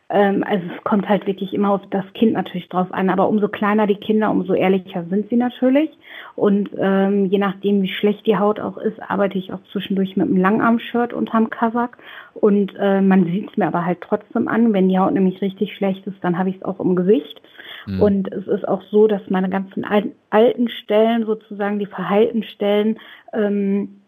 Ähm, 0.09 0.44
also 0.46 0.64
es 0.76 0.85
kommt 0.85 1.09
halt 1.09 1.26
wirklich 1.26 1.55
immer 1.55 1.70
auf 1.70 1.81
das 1.90 2.05
Kind 2.14 2.33
natürlich 2.35 2.68
drauf 2.68 2.88
an, 2.92 3.09
aber 3.09 3.28
umso 3.28 3.48
kleiner 3.48 3.87
die 3.87 3.96
Kinder, 3.96 4.31
umso 4.31 4.55
ehrlicher 4.55 5.05
sind 5.09 5.28
sie 5.31 5.37
natürlich. 5.37 5.90
Und 6.37 6.70
ähm, 6.78 7.26
je 7.26 7.38
nachdem, 7.38 7.83
wie 7.83 7.88
schlecht 7.88 8.26
die 8.26 8.37
Haut 8.37 8.61
auch 8.61 8.76
ist, 8.76 9.00
arbeite 9.02 9.38
ich 9.38 9.52
auch 9.52 9.62
zwischendurch 9.72 10.16
mit 10.16 10.28
einem 10.28 10.37
Langarm-Shirt 10.37 11.12
unterm 11.12 11.50
Kasach. 11.50 11.90
Und 12.35 12.74
äh, 12.78 13.00
man 13.00 13.24
sieht 13.24 13.50
es 13.50 13.57
mir 13.57 13.66
aber 13.66 13.85
halt 13.85 14.00
trotzdem 14.00 14.48
an. 14.48 14.72
Wenn 14.72 14.88
die 14.88 14.98
Haut 14.98 15.14
nämlich 15.14 15.40
richtig 15.40 15.74
schlecht 15.74 16.07
ist, 16.07 16.22
dann 16.22 16.38
habe 16.38 16.50
ich 16.50 16.57
es 16.57 16.62
auch 16.62 16.81
im 16.81 16.94
Gesicht. 16.94 17.40
Hm. 17.85 18.02
Und 18.02 18.33
es 18.33 18.46
ist 18.46 18.68
auch 18.68 18.83
so, 18.90 19.07
dass 19.07 19.28
meine 19.31 19.50
ganzen 19.50 19.85
alten, 19.85 20.12
alten 20.31 20.68
Stellen, 20.68 21.24
sozusagen 21.24 21.78
die 21.78 21.87
verheilten 21.87 22.42
Stellen, 22.42 22.98
ähm, 23.33 24.02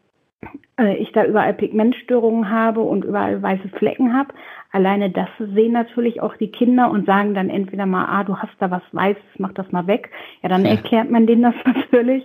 äh, 0.78 0.96
ich 0.96 1.12
da 1.12 1.24
überall 1.24 1.54
Pigmentstörungen 1.54 2.50
habe 2.50 2.80
und 2.80 3.04
überall 3.04 3.42
weiße 3.42 3.68
Flecken 3.76 4.14
habe. 4.14 4.34
Alleine 4.74 5.08
das 5.08 5.28
sehen 5.38 5.72
natürlich 5.72 6.20
auch 6.20 6.36
die 6.36 6.50
Kinder 6.50 6.90
und 6.90 7.06
sagen 7.06 7.32
dann 7.32 7.48
entweder 7.48 7.86
mal, 7.86 8.06
ah, 8.06 8.24
du 8.24 8.36
hast 8.36 8.54
da 8.58 8.72
was 8.72 8.82
Weißes, 8.90 9.22
mach 9.38 9.52
das 9.52 9.70
mal 9.70 9.86
weg. 9.86 10.10
Ja, 10.42 10.48
dann 10.48 10.64
Ja. 10.64 10.72
erklärt 10.72 11.10
man 11.10 11.28
denen 11.28 11.42
das 11.42 11.54
natürlich. 11.64 12.24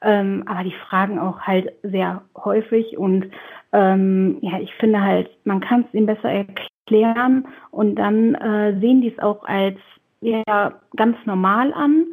Ähm, 0.00 0.42
aber 0.46 0.64
die 0.64 0.74
fragen 0.88 1.18
auch 1.18 1.40
halt 1.42 1.70
sehr 1.82 2.22
häufig 2.34 2.96
und 2.96 3.26
ähm, 3.74 4.38
ja, 4.40 4.58
ich 4.58 4.72
finde 4.76 5.02
halt, 5.02 5.30
man 5.44 5.60
kann 5.60 5.84
es 5.86 5.94
ihnen 5.94 6.06
besser 6.06 6.30
erklären 6.30 7.46
und 7.70 7.96
dann 7.96 8.34
äh, 8.36 8.80
sehen 8.80 9.02
die 9.02 9.12
es 9.12 9.18
auch 9.18 9.44
als 9.44 9.76
ja, 10.22 10.72
ganz 10.96 11.16
normal 11.26 11.74
an, 11.74 12.06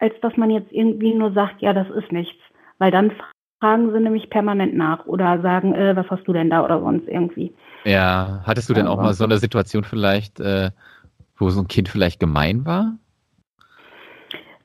als 0.00 0.14
dass 0.22 0.36
man 0.36 0.50
jetzt 0.50 0.72
irgendwie 0.72 1.14
nur 1.14 1.30
sagt, 1.32 1.62
ja, 1.62 1.72
das 1.72 1.88
ist 1.90 2.10
nichts. 2.10 2.40
Weil 2.78 2.90
dann 2.90 3.12
fragen 3.60 3.92
sie 3.92 4.00
nämlich 4.00 4.28
permanent 4.28 4.74
nach 4.74 5.06
oder 5.06 5.40
sagen, 5.40 5.72
äh, 5.74 5.94
was 5.94 6.10
hast 6.10 6.26
du 6.26 6.32
denn 6.32 6.50
da 6.50 6.64
oder 6.64 6.80
sonst 6.80 7.06
irgendwie. 7.06 7.54
Ja, 7.84 8.42
hattest 8.44 8.68
du 8.68 8.74
denn 8.74 8.86
auch 8.86 8.96
mal 8.96 9.14
so 9.14 9.24
eine 9.24 9.38
Situation 9.38 9.84
vielleicht, 9.84 10.40
äh, 10.40 10.70
wo 11.38 11.50
so 11.50 11.60
ein 11.60 11.68
Kind 11.68 11.88
vielleicht 11.88 12.20
gemein 12.20 12.66
war? 12.66 12.96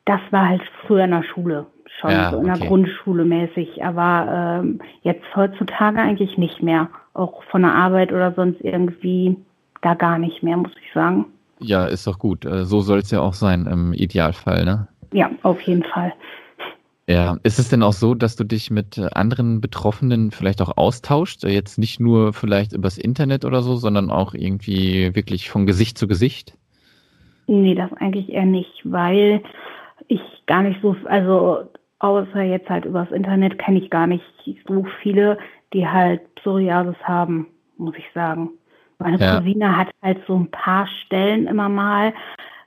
Das 0.05 0.19
war 0.31 0.49
halt 0.49 0.61
früher 0.85 1.05
in 1.05 1.11
der 1.11 1.23
Schule, 1.23 1.65
schon 1.99 2.11
Ja, 2.11 2.31
so 2.31 2.37
in 2.37 2.45
der 2.45 2.55
okay. 2.55 2.67
Grundschule 2.67 3.25
mäßig, 3.25 3.83
aber 3.83 4.61
ähm, 4.61 4.79
jetzt 5.01 5.23
heutzutage 5.35 5.99
eigentlich 5.99 6.37
nicht 6.37 6.61
mehr. 6.61 6.89
Auch 7.13 7.43
von 7.45 7.61
der 7.61 7.73
Arbeit 7.73 8.11
oder 8.11 8.33
sonst 8.33 8.61
irgendwie 8.61 9.37
da 9.81 9.93
gar 9.93 10.19
nicht 10.19 10.43
mehr, 10.43 10.57
muss 10.57 10.73
ich 10.83 10.93
sagen. 10.93 11.25
Ja, 11.59 11.85
ist 11.85 12.05
doch 12.05 12.19
gut. 12.19 12.45
Äh, 12.45 12.65
so 12.65 12.81
soll 12.81 12.99
es 12.99 13.11
ja 13.11 13.21
auch 13.21 13.33
sein 13.33 13.65
im 13.65 13.93
Idealfall, 13.93 14.65
ne? 14.65 14.87
Ja, 15.13 15.31
auf 15.43 15.61
jeden 15.61 15.83
Fall. 15.83 16.13
Ja, 17.07 17.37
ist 17.43 17.59
es 17.59 17.69
denn 17.69 17.83
auch 17.83 17.93
so, 17.93 18.15
dass 18.15 18.35
du 18.35 18.43
dich 18.43 18.71
mit 18.71 18.97
äh, 18.97 19.09
anderen 19.13 19.61
Betroffenen 19.61 20.31
vielleicht 20.31 20.61
auch 20.61 20.75
austauscht? 20.75 21.43
Äh, 21.43 21.49
Jetzt 21.49 21.77
nicht 21.77 21.99
nur 21.99 22.33
vielleicht 22.33 22.73
übers 22.73 22.97
Internet 22.97 23.45
oder 23.45 23.61
so, 23.61 23.75
sondern 23.75 24.09
auch 24.09 24.33
irgendwie 24.33 25.15
wirklich 25.15 25.49
von 25.49 25.67
Gesicht 25.67 25.99
zu 25.99 26.07
Gesicht? 26.07 26.57
Nee, 27.47 27.75
das 27.75 27.93
eigentlich 27.93 28.29
eher 28.29 28.45
nicht, 28.45 28.81
weil 28.85 29.43
ich 30.07 30.21
gar 30.47 30.63
nicht 30.63 30.81
so, 30.81 30.95
also 31.05 31.69
außer 31.99 32.41
jetzt 32.41 32.69
halt 32.69 32.85
übers 32.85 33.11
Internet 33.11 33.59
kenne 33.59 33.79
ich 33.79 33.91
gar 33.91 34.07
nicht 34.07 34.23
so 34.67 34.85
viele, 35.03 35.37
die 35.73 35.87
halt 35.87 36.21
Psoriasis 36.35 36.97
haben, 37.03 37.47
muss 37.77 37.95
ich 37.97 38.05
sagen. 38.15 38.49
Meine 38.97 39.19
Ja. 39.19 39.37
Cousine 39.37 39.77
hat 39.77 39.89
halt 40.01 40.19
so 40.27 40.35
ein 40.37 40.49
paar 40.49 40.87
Stellen 41.05 41.45
immer 41.45 41.69
mal. 41.69 42.13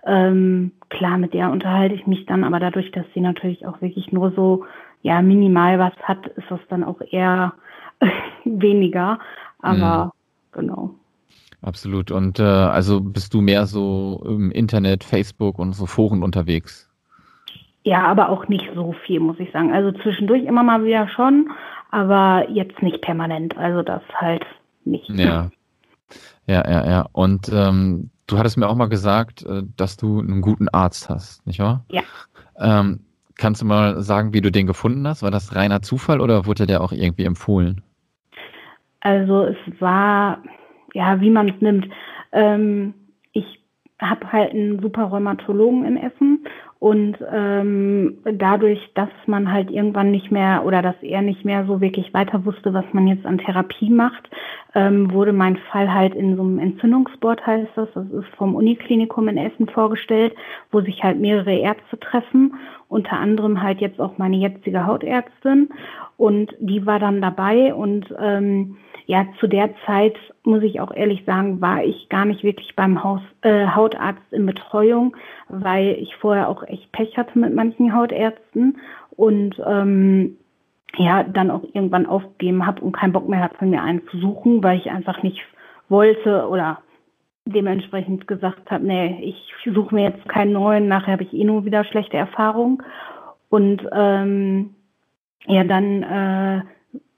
Ähm, 0.06 0.72
klar, 0.90 1.18
mit 1.18 1.34
der 1.34 1.50
unterhalte 1.50 1.94
ich 1.94 2.06
mich 2.06 2.26
dann, 2.26 2.44
aber 2.44 2.60
dadurch, 2.60 2.90
dass 2.92 3.04
sie 3.14 3.20
natürlich 3.20 3.66
auch 3.66 3.80
wirklich 3.80 4.12
nur 4.12 4.32
so, 4.32 4.64
ja, 5.02 5.22
minimal 5.22 5.78
was 5.78 5.94
hat, 6.02 6.26
ist 6.28 6.50
das 6.50 6.60
dann 6.68 6.84
auch 6.84 7.00
eher 7.10 7.54
weniger. 8.44 9.18
Aber 9.60 10.12
genau. 10.52 10.94
Absolut. 11.60 12.10
Und 12.10 12.38
äh, 12.38 12.42
also 12.42 13.00
bist 13.00 13.34
du 13.34 13.40
mehr 13.40 13.66
so 13.66 14.22
im 14.24 14.50
Internet, 14.50 15.02
Facebook 15.02 15.58
und 15.58 15.72
so 15.72 15.86
Foren 15.86 16.22
unterwegs? 16.22 16.88
Ja, 17.82 18.04
aber 18.06 18.28
auch 18.28 18.48
nicht 18.48 18.68
so 18.74 18.94
viel, 19.06 19.18
muss 19.20 19.40
ich 19.40 19.50
sagen. 19.50 19.72
Also 19.72 19.92
zwischendurch 20.02 20.44
immer 20.44 20.62
mal 20.62 20.84
wieder 20.84 21.08
schon, 21.08 21.50
aber 21.90 22.48
jetzt 22.50 22.80
nicht 22.82 23.00
permanent. 23.00 23.56
Also 23.56 23.82
das 23.82 24.02
halt 24.14 24.44
nicht. 24.84 25.08
Ja. 25.10 25.50
Ja, 26.46 26.66
ja, 26.66 26.88
ja. 26.88 27.06
Und 27.12 27.50
ähm, 27.52 28.08
du 28.28 28.38
hattest 28.38 28.56
mir 28.56 28.68
auch 28.68 28.76
mal 28.76 28.88
gesagt, 28.88 29.44
äh, 29.44 29.62
dass 29.76 29.96
du 29.96 30.20
einen 30.20 30.40
guten 30.40 30.68
Arzt 30.68 31.08
hast, 31.08 31.44
nicht 31.46 31.58
wahr? 31.58 31.84
Ja. 31.90 32.02
Ähm, 32.60 33.00
kannst 33.36 33.62
du 33.62 33.66
mal 33.66 34.00
sagen, 34.02 34.32
wie 34.32 34.40
du 34.40 34.52
den 34.52 34.66
gefunden 34.66 35.06
hast? 35.08 35.22
War 35.22 35.32
das 35.32 35.56
reiner 35.56 35.82
Zufall 35.82 36.20
oder 36.20 36.46
wurde 36.46 36.66
der 36.66 36.82
auch 36.82 36.92
irgendwie 36.92 37.24
empfohlen? 37.24 37.82
Also 39.00 39.44
es 39.44 39.56
war, 39.80 40.42
ja, 40.92 41.20
wie 41.20 41.30
man 41.30 41.48
es 41.48 41.60
nimmt. 41.60 41.88
Ähm, 42.32 42.94
ich 43.32 43.62
habe 44.00 44.30
halt 44.30 44.52
einen 44.52 44.80
super 44.80 45.04
Rheumatologen 45.04 45.84
in 45.84 45.96
Essen 45.96 46.46
Und 46.80 47.16
ähm, 47.32 48.18
dadurch, 48.24 48.78
dass 48.94 49.08
man 49.26 49.52
halt 49.52 49.68
irgendwann 49.68 50.12
nicht 50.12 50.30
mehr 50.30 50.64
oder 50.64 50.80
dass 50.80 50.94
er 51.02 51.22
nicht 51.22 51.44
mehr 51.44 51.66
so 51.66 51.80
wirklich 51.80 52.14
weiter 52.14 52.44
wusste, 52.44 52.72
was 52.72 52.84
man 52.92 53.08
jetzt 53.08 53.26
an 53.26 53.38
Therapie 53.38 53.90
macht, 53.90 54.30
ähm, 54.76 55.12
wurde 55.12 55.32
mein 55.32 55.56
Fall 55.56 55.92
halt 55.92 56.14
in 56.14 56.36
so 56.36 56.42
einem 56.42 56.60
Entzündungsboard, 56.60 57.44
heißt 57.44 57.70
das, 57.74 57.88
das 57.94 58.06
ist 58.10 58.28
vom 58.36 58.54
Uniklinikum 58.54 59.26
in 59.26 59.38
Essen 59.38 59.68
vorgestellt, 59.68 60.36
wo 60.70 60.80
sich 60.80 61.02
halt 61.02 61.18
mehrere 61.18 61.56
Ärzte 61.56 61.98
treffen, 61.98 62.54
unter 62.88 63.18
anderem 63.18 63.60
halt 63.60 63.80
jetzt 63.80 64.00
auch 64.00 64.16
meine 64.18 64.36
jetzige 64.36 64.86
Hautärztin. 64.86 65.70
Und 66.16 66.54
die 66.60 66.86
war 66.86 67.00
dann 67.00 67.20
dabei 67.20 67.74
und 67.74 68.14
ähm, 68.20 68.76
ja, 69.08 69.26
zu 69.40 69.46
der 69.46 69.70
Zeit, 69.86 70.16
muss 70.42 70.62
ich 70.62 70.80
auch 70.80 70.94
ehrlich 70.94 71.24
sagen, 71.24 71.62
war 71.62 71.82
ich 71.82 72.10
gar 72.10 72.26
nicht 72.26 72.44
wirklich 72.44 72.76
beim 72.76 73.02
Haus, 73.02 73.22
äh, 73.40 73.66
Hautarzt 73.68 74.30
in 74.32 74.44
Betreuung, 74.44 75.16
weil 75.48 75.96
ich 75.98 76.14
vorher 76.16 76.46
auch 76.46 76.62
echt 76.64 76.92
Pech 76.92 77.16
hatte 77.16 77.38
mit 77.38 77.54
manchen 77.54 77.94
Hautärzten 77.94 78.76
und 79.16 79.54
ähm, 79.66 80.36
ja, 80.96 81.22
dann 81.22 81.50
auch 81.50 81.62
irgendwann 81.72 82.04
aufgegeben 82.04 82.66
habe 82.66 82.82
und 82.82 82.92
keinen 82.92 83.14
Bock 83.14 83.26
mehr 83.26 83.40
hatte, 83.40 83.56
von 83.56 83.70
mir 83.70 83.82
einen 83.82 84.06
zu 84.08 84.18
suchen, 84.18 84.62
weil 84.62 84.76
ich 84.76 84.90
einfach 84.90 85.22
nicht 85.22 85.40
wollte 85.88 86.46
oder 86.46 86.82
dementsprechend 87.46 88.28
gesagt 88.28 88.70
habe, 88.70 88.84
nee, 88.84 89.20
ich 89.22 89.54
suche 89.72 89.94
mir 89.94 90.04
jetzt 90.10 90.28
keinen 90.28 90.52
neuen, 90.52 90.86
nachher 90.86 91.12
habe 91.12 91.22
ich 91.22 91.32
eh 91.32 91.44
nur 91.44 91.64
wieder 91.64 91.84
schlechte 91.84 92.18
Erfahrungen. 92.18 92.82
Und 93.48 93.88
ähm, 93.90 94.74
ja, 95.46 95.64
dann 95.64 96.02
äh, 96.02 96.60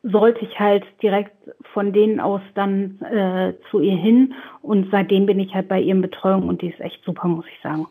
sollte 0.03 0.45
ich 0.45 0.59
halt 0.59 0.85
direkt 1.03 1.33
von 1.75 1.93
denen 1.93 2.21
aus 2.21 2.41
dann 2.55 3.01
äh, 3.03 3.55
zu 3.71 3.81
ihr 3.81 3.97
hin 3.97 4.35
und 4.63 4.89
seitdem 4.91 5.27
bin 5.27 5.39
ich 5.39 5.55
halt 5.55 5.69
bei 5.69 5.81
ihren 5.81 6.01
Betreuung 6.01 6.49
und 6.49 6.63
die 6.63 6.69
ist 6.69 6.81
echt 6.81 7.05
super, 7.05 7.29
muss 7.29 7.45
ich 7.47 7.63
sagen. 7.63 7.87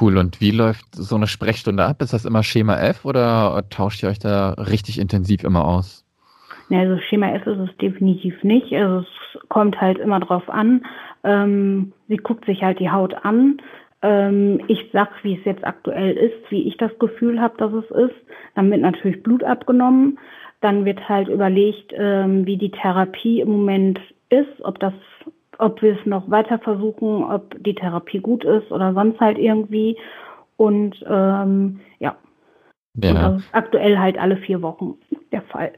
Cool. 0.00 0.18
Und 0.18 0.40
wie 0.40 0.50
läuft 0.50 0.84
so 0.94 1.16
eine 1.16 1.26
Sprechstunde 1.26 1.84
ab? 1.84 2.02
Ist 2.02 2.12
das 2.12 2.24
immer 2.24 2.42
Schema 2.42 2.76
F 2.76 3.04
oder 3.04 3.64
tauscht 3.70 4.02
ihr 4.02 4.10
euch 4.10 4.18
da 4.18 4.50
richtig 4.52 4.98
intensiv 4.98 5.44
immer 5.44 5.64
aus? 5.64 6.04
Ne, 6.68 6.80
also 6.80 6.98
Schema 6.98 7.30
F 7.30 7.46
ist 7.46 7.70
es 7.70 7.76
definitiv 7.78 8.42
nicht. 8.44 8.72
Also 8.74 9.00
es 9.00 9.48
kommt 9.48 9.80
halt 9.80 9.98
immer 9.98 10.20
drauf 10.20 10.48
an. 10.50 10.84
Ähm, 11.24 11.92
sie 12.08 12.18
guckt 12.18 12.44
sich 12.44 12.62
halt 12.62 12.80
die 12.80 12.90
Haut 12.90 13.14
an. 13.24 13.62
Ähm, 14.02 14.60
ich 14.68 14.90
sag, 14.92 15.08
wie 15.22 15.38
es 15.38 15.44
jetzt 15.44 15.64
aktuell 15.64 16.16
ist, 16.16 16.50
wie 16.50 16.68
ich 16.68 16.76
das 16.76 16.96
Gefühl 16.98 17.40
habe, 17.40 17.56
dass 17.56 17.72
es 17.72 17.90
ist. 17.90 18.16
Dann 18.54 18.70
wird 18.70 18.82
natürlich 18.82 19.22
Blut 19.22 19.42
abgenommen. 19.42 20.18
Dann 20.60 20.84
wird 20.84 21.08
halt 21.08 21.28
überlegt, 21.28 21.92
ähm, 21.96 22.46
wie 22.46 22.56
die 22.56 22.70
Therapie 22.70 23.40
im 23.40 23.50
Moment 23.50 24.00
ist, 24.28 24.60
ob 24.62 24.78
das, 24.80 24.92
ob 25.58 25.80
wir 25.82 25.98
es 25.98 26.06
noch 26.06 26.28
weiter 26.30 26.58
versuchen, 26.58 27.24
ob 27.24 27.54
die 27.62 27.74
Therapie 27.74 28.18
gut 28.18 28.44
ist 28.44 28.70
oder 28.72 28.92
sonst 28.92 29.20
halt 29.20 29.38
irgendwie. 29.38 29.96
Und 30.56 30.96
ähm, 31.08 31.80
ja. 32.00 32.16
ja. 32.96 33.10
Und 33.10 33.14
das 33.14 33.36
ist 33.42 33.54
aktuell 33.54 33.98
halt 33.98 34.18
alle 34.18 34.36
vier 34.36 34.60
Wochen 34.62 34.94
der 35.32 35.42
Fall. 35.42 35.72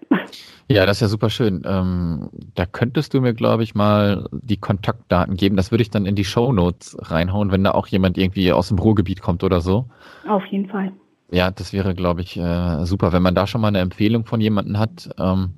Ja, 0.69 0.87
das 0.87 0.99
ist 0.99 1.01
ja 1.01 1.09
super 1.09 1.31
schön. 1.31 1.63
Ähm, 1.67 2.31
da 2.55 2.65
könntest 2.65 3.13
du 3.13 3.21
mir, 3.21 3.35
glaube 3.35 3.65
ich, 3.65 3.75
mal 3.75 4.29
die 4.31 4.57
Kontaktdaten 4.57 5.37
geben. 5.37 5.57
Das 5.57 5.73
würde 5.73 5.83
ich 5.83 5.91
dann 5.91 6.07
in 6.07 6.15
die 6.15 6.25
Show 6.25 6.53
Notes 6.53 6.97
reinhauen, 7.01 7.51
wenn 7.51 7.65
da 7.65 7.73
auch 7.73 7.89
jemand 7.89 8.17
irgendwie 8.17 8.53
aus 8.53 8.69
dem 8.69 8.79
Ruhrgebiet 8.79 9.21
kommt 9.21 9.43
oder 9.43 9.61
so. 9.61 9.87
Auf 10.29 10.47
jeden 10.47 10.69
Fall. 10.69 10.93
Ja, 11.31 11.51
das 11.51 11.73
wäre, 11.73 11.95
glaube 11.95 12.23
ich, 12.23 12.37
äh, 12.37 12.85
super. 12.85 13.13
Wenn 13.13 13.23
man 13.23 13.35
da 13.35 13.47
schon 13.47 13.61
mal 13.61 13.69
eine 13.69 13.79
Empfehlung 13.79 14.27
von 14.27 14.41
jemandem 14.41 14.79
hat, 14.79 15.11
ähm, 15.19 15.55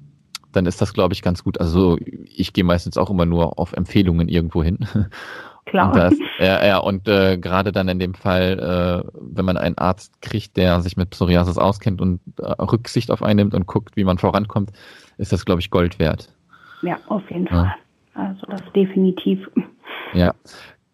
dann 0.53 0.67
ist 0.67 0.83
das, 0.83 0.93
glaube 0.93 1.15
ich, 1.15 1.23
ganz 1.23 1.43
gut. 1.43 1.59
Also 1.59 1.99
ich 2.25 2.53
gehe 2.53 2.65
meistens 2.65 2.99
auch 2.99 3.11
immer 3.11 3.25
nur 3.25 3.59
auf 3.59 3.73
Empfehlungen 3.73 4.29
irgendwo 4.29 4.63
hin. 4.63 4.81
Klar. 5.65 5.89
Und 5.89 5.97
das, 5.97 6.15
ja, 6.39 6.67
ja, 6.67 6.79
und 6.79 7.09
äh, 7.09 7.39
gerade 7.39 7.73
dann 7.73 7.89
in 7.89 7.99
dem 7.99 8.15
Fall, 8.15 8.59
äh, 9.07 9.11
wenn 9.15 9.45
man 9.45 9.57
einen 9.57 9.79
Arzt 9.79 10.21
kriegt, 10.21 10.57
der 10.57 10.81
sich 10.81 10.97
mit 10.97 11.11
Psoriasis 11.11 11.57
auskennt 11.57 12.01
und 12.01 12.21
äh, 12.39 12.51
Rücksicht 12.61 13.11
auf 13.11 13.23
einen 13.23 13.37
nimmt 13.37 13.55
und 13.55 13.67
guckt, 13.67 13.97
wie 13.97 14.05
man 14.05 14.19
vorankommt, 14.19 14.73
ist 15.19 15.33
das, 15.33 15.45
glaube 15.45 15.61
ich, 15.61 15.71
Gold 15.71 15.99
wert. 15.99 16.35
Ja, 16.83 16.99
auf 17.07 17.23
jeden 17.31 17.47
ja. 17.47 17.51
Fall. 17.51 17.75
Also 18.15 18.47
das 18.47 18.61
definitiv. 18.75 19.49
Ja. 20.13 20.35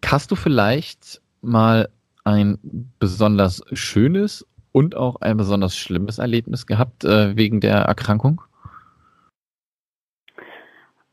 Hast 0.05 0.31
du 0.31 0.35
vielleicht 0.35 1.21
mal 1.41 1.89
ein 2.23 2.57
besonders 2.99 3.63
schönes 3.73 4.45
und 4.79 4.95
auch 4.95 5.17
ein 5.17 5.35
besonders 5.35 5.75
schlimmes 5.75 6.19
Erlebnis 6.19 6.65
gehabt 6.65 7.03
äh, 7.03 7.35
wegen 7.35 7.59
der 7.59 7.79
Erkrankung? 7.79 8.41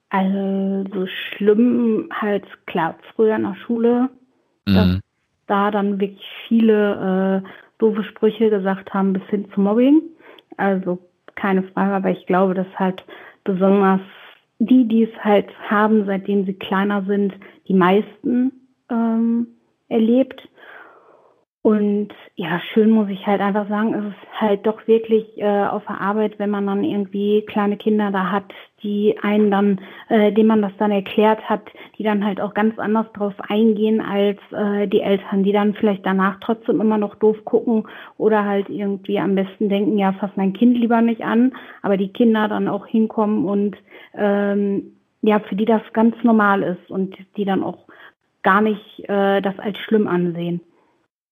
Also 0.09 1.07
schlimm 1.07 2.09
halt 2.13 2.45
klar, 2.67 2.95
früher 3.15 3.35
in 3.35 3.43
der 3.43 3.57
Schule, 3.57 4.09
mhm. 4.67 4.75
dass 4.75 5.01
da 5.49 5.71
dann 5.73 5.99
wirklich 5.99 6.25
viele 6.47 7.43
äh, 7.45 7.49
doofe 7.79 8.05
Sprüche 8.05 8.51
gesagt 8.51 8.95
haben 8.95 9.15
bis 9.15 9.25
hin 9.25 9.47
zu 9.53 9.61
Mobbing. 9.61 10.01
Also 10.57 11.01
keine 11.35 11.65
Frage, 11.65 11.93
aber 11.93 12.11
ich 12.11 12.25
glaube, 12.27 12.55
dass 12.55 12.69
halt 12.77 13.05
besonders 13.43 14.01
die, 14.61 14.87
die 14.87 15.03
es 15.03 15.25
halt 15.25 15.49
haben, 15.69 16.07
seitdem 16.07 16.47
sie 16.47 16.55
kleiner 16.55 17.05
sind, 17.05 17.35
die 17.67 17.75
meisten 17.75 18.53
ähm, 18.91 19.49
erlebt. 19.89 20.49
Und 21.67 22.11
ja, 22.37 22.61
schön 22.73 22.91
muss 22.91 23.09
ich 23.09 23.27
halt 23.27 23.41
einfach 23.41 23.69
sagen, 23.69 23.93
es 23.93 24.05
ist 24.05 24.41
halt 24.41 24.65
doch 24.65 24.87
wirklich 24.87 25.37
äh, 25.37 25.65
auf 25.67 25.85
der 25.87 26.01
Arbeit, 26.01 26.39
wenn 26.39 26.49
man 26.49 26.65
dann 26.65 26.85
irgendwie 26.85 27.43
kleine 27.43 27.77
Kinder 27.77 28.13
da 28.13 28.31
hat, 28.31 28.45
die 28.85 29.17
einen 29.21 29.51
dann, 29.51 29.81
äh, 30.09 30.31
denen 30.31 30.47
man 30.47 30.63
das 30.63 30.71
dann 30.79 30.93
erklärt 30.93 31.41
hat, 31.51 31.63
die 31.99 32.05
dann 32.05 32.25
halt 32.25 32.41
auch 32.41 32.55
ganz 32.55 32.79
anders 32.79 33.07
drauf 33.15 33.35
eingehen 33.49 34.01
als 34.01 34.39
äh, 34.53 34.87
die 34.87 35.01
Eltern, 35.01 35.43
die 35.43 35.51
dann 35.51 35.75
vielleicht 35.75 36.07
danach 36.07 36.39
trotzdem 36.39 36.81
immer 36.81 36.99
noch 36.99 37.17
doof 37.17 37.45
gucken 37.45 37.89
oder 38.17 38.45
halt 38.45 38.69
irgendwie 38.69 39.19
am 39.19 39.35
besten 39.35 39.69
denken, 39.69 39.99
ja, 39.99 40.13
fass 40.13 40.31
mein 40.37 40.53
Kind 40.53 40.79
lieber 40.79 41.03
nicht 41.03 41.23
an, 41.25 41.53
aber 41.83 41.97
die 41.97 42.13
Kinder 42.13 42.47
dann 42.47 42.69
auch 42.69 42.87
hinkommen 42.87 43.45
und 43.45 43.77
ähm, 44.15 44.93
ja, 45.21 45.41
für 45.41 45.57
die 45.57 45.65
das 45.65 45.83
ganz 45.93 46.15
normal 46.23 46.63
ist 46.63 46.93
und 46.93 47.17
die 47.37 47.45
dann 47.45 47.65
auch 47.65 47.89
gar 48.45 48.61
nicht 48.61 49.01
äh, 49.09 49.43
das 49.43 49.59
als 49.59 49.77
schlimm 49.79 50.07
ansehen. 50.07 50.61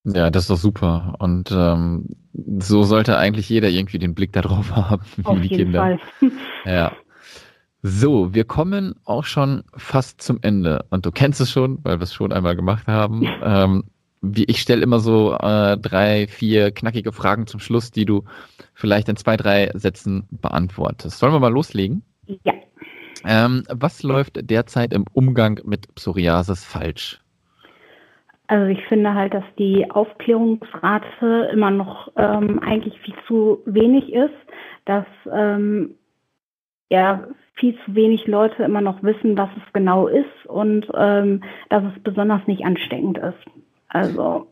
Ja, 0.05 0.31
das 0.31 0.45
ist 0.45 0.51
doch 0.51 0.59
super. 0.59 1.15
Und 1.19 1.51
ähm, 1.51 2.07
so 2.59 2.83
sollte 2.83 3.17
eigentlich 3.17 3.49
jeder 3.49 3.69
irgendwie 3.69 3.99
den 3.99 4.15
Blick 4.15 4.33
darauf 4.33 4.71
haben, 4.77 5.03
wie 5.17 5.25
Auf 5.25 5.41
die 5.41 5.49
jeden 5.49 5.73
Kinder. 5.73 5.81
Fall. 5.81 6.01
Ja. 6.67 6.93
So, 7.83 8.33
wir 8.33 8.45
kommen 8.45 8.95
auch 9.05 9.25
schon 9.25 9.65
fast 9.77 10.23
zum 10.23 10.39
Ende. 10.41 10.87
Und 10.89 11.05
du 11.05 11.13
kennst 11.13 11.43
es 11.43 11.51
schon, 11.51 11.79
weil 11.83 11.99
wir 11.99 12.05
es 12.05 12.15
schon 12.15 12.33
einmal 12.33 12.57
gemacht 12.57 12.87
haben. 12.87 13.27
Ähm, 13.43 13.85
wie, 14.27 14.45
ich 14.45 14.63
stelle 14.63 14.83
immer 14.83 15.01
so 15.01 15.35
äh, 15.35 15.77
drei, 15.77 16.27
vier 16.27 16.71
knackige 16.71 17.13
Fragen 17.13 17.47
zum 17.47 17.61
Schluss, 17.61 17.91
die 17.91 18.07
du 18.07 18.25
vielleicht 18.73 19.11
in 19.11 19.17
zwei, 19.17 19.37
drei 19.37 19.71
Sätzen 19.75 20.27
beantwortest. 20.31 21.19
Sollen 21.19 21.35
wir 21.35 21.41
mal 21.41 21.53
loslegen? 21.53 22.03
Ja. 22.43 22.55
Ähm, 23.27 23.65
was 23.69 24.03
läuft 24.03 24.39
derzeit 24.51 24.95
im 24.95 25.05
Umgang 25.13 25.61
mit 25.65 25.95
Psoriasis 25.95 26.65
falsch? 26.65 27.21
Also 28.47 28.67
ich 28.67 28.85
finde 28.87 29.15
halt, 29.15 29.33
dass 29.33 29.45
die 29.59 29.91
Aufklärungsrate 29.91 31.51
immer 31.53 31.71
noch 31.71 32.13
ähm, 32.17 32.61
eigentlich 32.61 32.99
viel 33.01 33.15
zu 33.27 33.63
wenig 33.65 34.13
ist, 34.13 34.35
dass 34.85 35.07
ähm, 35.33 35.95
ja 36.91 37.27
viel 37.55 37.77
zu 37.85 37.95
wenig 37.95 38.27
Leute 38.27 38.65
immer 38.65 38.81
noch 38.81 39.03
wissen, 39.03 39.39
was 39.39 39.49
es 39.57 39.73
genau 39.73 40.09
ist 40.09 40.47
und 40.47 40.87
ähm, 40.95 41.43
dass 41.71 41.85
es 41.85 42.03
besonders 42.03 42.47
nicht 42.47 42.65
ansteckend 42.65 43.17
ist. 43.19 43.45
Also 43.89 44.49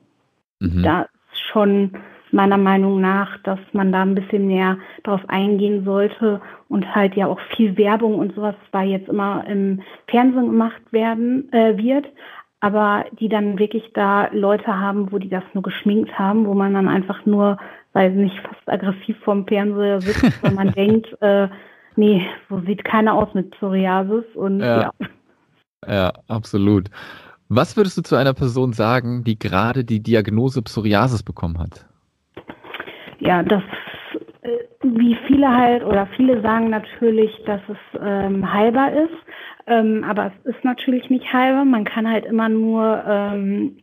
mhm. 0.60 0.82
da 0.82 1.02
ist 1.02 1.40
schon 1.52 1.90
meiner 2.30 2.56
Meinung 2.56 3.00
nach, 3.00 3.38
dass 3.42 3.58
man 3.72 3.92
da 3.92 4.02
ein 4.02 4.14
bisschen 4.14 4.46
mehr 4.46 4.78
drauf 5.02 5.20
eingehen 5.28 5.84
sollte 5.84 6.40
und 6.68 6.94
halt 6.94 7.14
ja 7.14 7.26
auch 7.26 7.40
viel 7.54 7.76
Werbung 7.76 8.14
und 8.18 8.34
sowas 8.34 8.54
zwar 8.70 8.84
jetzt 8.84 9.08
immer 9.08 9.44
im 9.46 9.82
Fernsehen 10.06 10.46
gemacht 10.46 10.80
werden 10.92 11.52
äh, 11.52 11.76
wird, 11.76 12.06
aber 12.62 13.06
die 13.18 13.28
dann 13.28 13.58
wirklich 13.58 13.90
da 13.92 14.28
Leute 14.32 14.78
haben, 14.78 15.10
wo 15.10 15.18
die 15.18 15.28
das 15.28 15.42
nur 15.52 15.64
geschminkt 15.64 16.16
haben, 16.16 16.46
wo 16.46 16.54
man 16.54 16.72
dann 16.74 16.88
einfach 16.88 17.26
nur, 17.26 17.58
weiß 17.92 18.14
nicht, 18.14 18.38
fast 18.38 18.68
aggressiv 18.68 19.18
vorm 19.24 19.46
Fernseher 19.48 20.00
sitzt, 20.00 20.42
weil 20.44 20.52
man 20.52 20.70
denkt, 20.76 21.08
äh, 21.20 21.48
nee, 21.96 22.24
so 22.48 22.60
sieht 22.60 22.84
keiner 22.84 23.14
aus 23.14 23.34
mit 23.34 23.50
Psoriasis 23.50 24.24
und 24.36 24.60
ja. 24.60 24.80
ja. 24.82 24.92
Ja, 25.88 26.12
absolut. 26.28 26.88
Was 27.48 27.76
würdest 27.76 27.98
du 27.98 28.02
zu 28.02 28.14
einer 28.14 28.32
Person 28.32 28.72
sagen, 28.72 29.24
die 29.24 29.36
gerade 29.36 29.84
die 29.84 30.00
Diagnose 30.00 30.62
Psoriasis 30.62 31.24
bekommen 31.24 31.58
hat? 31.58 31.84
Ja, 33.18 33.42
das 33.42 33.64
äh, 34.42 34.58
wie 34.82 35.16
viele 35.26 35.48
halt 35.48 35.84
oder 35.84 36.06
viele 36.16 36.40
sagen 36.42 36.70
natürlich, 36.70 37.32
dass 37.44 37.60
es 37.68 38.00
ähm, 38.00 38.52
heilbar 38.52 38.92
ist. 38.92 39.10
Ähm, 39.66 40.04
aber 40.04 40.32
es 40.44 40.54
ist 40.54 40.64
natürlich 40.64 41.10
nicht 41.10 41.32
halber. 41.32 41.64
Man 41.64 41.84
kann 41.84 42.10
halt 42.10 42.24
immer 42.24 42.48
nur 42.48 43.02
ähm, 43.06 43.76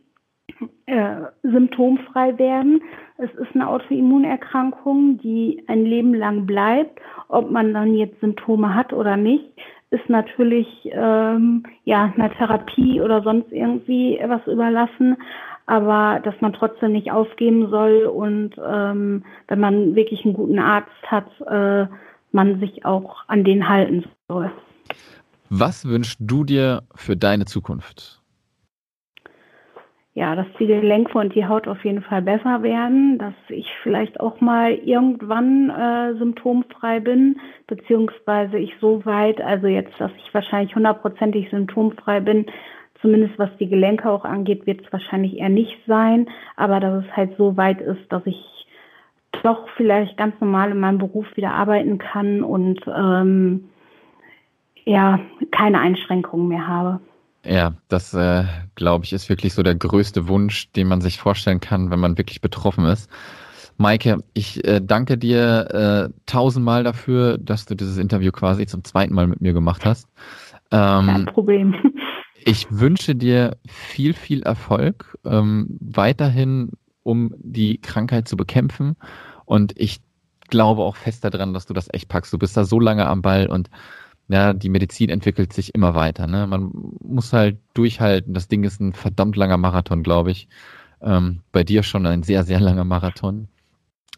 äh, 0.86 1.16
symptomfrei 1.42 2.38
werden. 2.38 2.82
Es 3.18 3.30
ist 3.34 3.54
eine 3.54 3.68
Autoimmunerkrankung, 3.68 5.18
die 5.18 5.64
ein 5.66 5.84
Leben 5.84 6.14
lang 6.14 6.46
bleibt. 6.46 7.00
Ob 7.28 7.50
man 7.50 7.72
dann 7.72 7.94
jetzt 7.94 8.20
Symptome 8.20 8.74
hat 8.74 8.92
oder 8.92 9.16
nicht, 9.16 9.44
ist 9.90 10.08
natürlich 10.08 10.68
ähm, 10.92 11.64
ja 11.84 12.12
einer 12.14 12.30
Therapie 12.32 13.00
oder 13.00 13.22
sonst 13.22 13.52
irgendwie 13.52 14.20
was 14.24 14.46
überlassen. 14.46 15.16
aber 15.70 16.18
dass 16.24 16.34
man 16.40 16.52
trotzdem 16.52 16.92
nicht 16.92 17.12
aufgeben 17.12 17.70
soll 17.70 18.06
und 18.06 18.56
ähm, 18.58 19.24
wenn 19.46 19.60
man 19.60 19.94
wirklich 19.94 20.24
einen 20.24 20.34
guten 20.34 20.58
Arzt 20.58 20.90
hat, 21.06 21.28
äh, 21.46 21.86
man 22.32 22.58
sich 22.58 22.84
auch 22.84 23.22
an 23.28 23.44
den 23.44 23.68
halten 23.68 24.04
soll. 24.26 24.50
Was 25.50 25.84
wünschst 25.84 26.20
du 26.20 26.44
dir 26.44 26.84
für 26.94 27.16
deine 27.16 27.44
Zukunft? 27.44 28.20
ja, 30.14 30.34
dass 30.34 30.46
die 30.58 30.66
Gelenke 30.66 31.16
und 31.16 31.34
die 31.34 31.46
Haut 31.46 31.68
auf 31.68 31.84
jeden 31.84 32.02
Fall 32.02 32.20
besser 32.22 32.62
werden, 32.62 33.16
dass 33.18 33.34
ich 33.48 33.66
vielleicht 33.82 34.18
auch 34.18 34.40
mal 34.40 34.72
irgendwann 34.72 35.70
äh, 35.70 36.14
symptomfrei 36.18 37.00
bin, 37.00 37.40
beziehungsweise 37.68 38.58
ich 38.58 38.74
so 38.80 39.04
weit, 39.06 39.40
also 39.40 39.68
jetzt, 39.68 39.92
dass 39.98 40.10
ich 40.18 40.34
wahrscheinlich 40.34 40.74
hundertprozentig 40.74 41.48
symptomfrei 41.50 42.20
bin, 42.20 42.46
zumindest 43.00 43.38
was 43.38 43.50
die 43.58 43.68
Gelenke 43.68 44.10
auch 44.10 44.24
angeht, 44.24 44.66
wird 44.66 44.84
es 44.84 44.92
wahrscheinlich 44.92 45.38
eher 45.38 45.48
nicht 45.48 45.78
sein, 45.86 46.28
aber 46.56 46.80
dass 46.80 47.04
es 47.04 47.16
halt 47.16 47.36
so 47.38 47.56
weit 47.56 47.80
ist, 47.80 48.02
dass 48.10 48.26
ich 48.26 48.44
doch 49.42 49.68
vielleicht 49.76 50.16
ganz 50.16 50.34
normal 50.40 50.72
in 50.72 50.80
meinem 50.80 50.98
Beruf 50.98 51.26
wieder 51.36 51.52
arbeiten 51.52 51.98
kann 51.98 52.42
und 52.42 52.80
ähm, 52.86 53.70
ja, 54.84 55.20
keine 55.50 55.80
Einschränkungen 55.80 56.48
mehr 56.48 56.66
habe. 56.66 57.00
Ja, 57.44 57.74
das 57.88 58.12
äh, 58.12 58.44
glaube 58.74 59.04
ich 59.04 59.12
ist 59.12 59.28
wirklich 59.28 59.54
so 59.54 59.62
der 59.62 59.74
größte 59.74 60.28
Wunsch, 60.28 60.70
den 60.72 60.88
man 60.88 61.00
sich 61.00 61.18
vorstellen 61.18 61.60
kann, 61.60 61.90
wenn 61.90 62.00
man 62.00 62.18
wirklich 62.18 62.40
betroffen 62.40 62.84
ist. 62.84 63.10
Maike, 63.78 64.18
ich 64.34 64.62
äh, 64.66 64.80
danke 64.82 65.16
dir 65.16 66.10
äh, 66.10 66.20
tausendmal 66.26 66.84
dafür, 66.84 67.38
dass 67.38 67.64
du 67.64 67.74
dieses 67.74 67.96
Interview 67.96 68.30
quasi 68.30 68.66
zum 68.66 68.84
zweiten 68.84 69.14
Mal 69.14 69.26
mit 69.26 69.40
mir 69.40 69.54
gemacht 69.54 69.86
hast. 69.86 70.06
Ähm, 70.70 71.06
Kein 71.06 71.26
Problem. 71.26 71.74
Ich 72.42 72.66
wünsche 72.70 73.14
dir 73.14 73.58
viel, 73.66 74.14
viel 74.14 74.42
Erfolg 74.44 75.18
ähm, 75.26 75.76
weiterhin, 75.78 76.70
um 77.02 77.34
die 77.36 77.78
Krankheit 77.82 78.28
zu 78.28 78.36
bekämpfen. 78.38 78.96
Und 79.44 79.78
ich 79.78 80.00
glaube 80.48 80.82
auch 80.82 80.96
fest 80.96 81.22
daran, 81.22 81.52
dass 81.52 81.66
du 81.66 81.74
das 81.74 81.92
echt 81.92 82.08
packst. 82.08 82.32
Du 82.32 82.38
bist 82.38 82.56
da 82.56 82.64
so 82.64 82.80
lange 82.80 83.06
am 83.06 83.20
Ball 83.20 83.46
und 83.46 83.68
ja, 84.30 84.52
die 84.52 84.68
Medizin 84.68 85.10
entwickelt 85.10 85.52
sich 85.52 85.74
immer 85.74 85.96
weiter. 85.96 86.28
Ne? 86.28 86.46
Man 86.46 86.70
muss 87.02 87.32
halt 87.32 87.58
durchhalten. 87.74 88.32
Das 88.32 88.46
Ding 88.46 88.62
ist 88.62 88.80
ein 88.80 88.92
verdammt 88.92 89.34
langer 89.34 89.56
Marathon, 89.56 90.04
glaube 90.04 90.30
ich. 90.30 90.48
Ähm, 91.02 91.40
bei 91.50 91.64
dir 91.64 91.82
schon 91.82 92.06
ein 92.06 92.22
sehr, 92.22 92.44
sehr 92.44 92.60
langer 92.60 92.84
Marathon. 92.84 93.48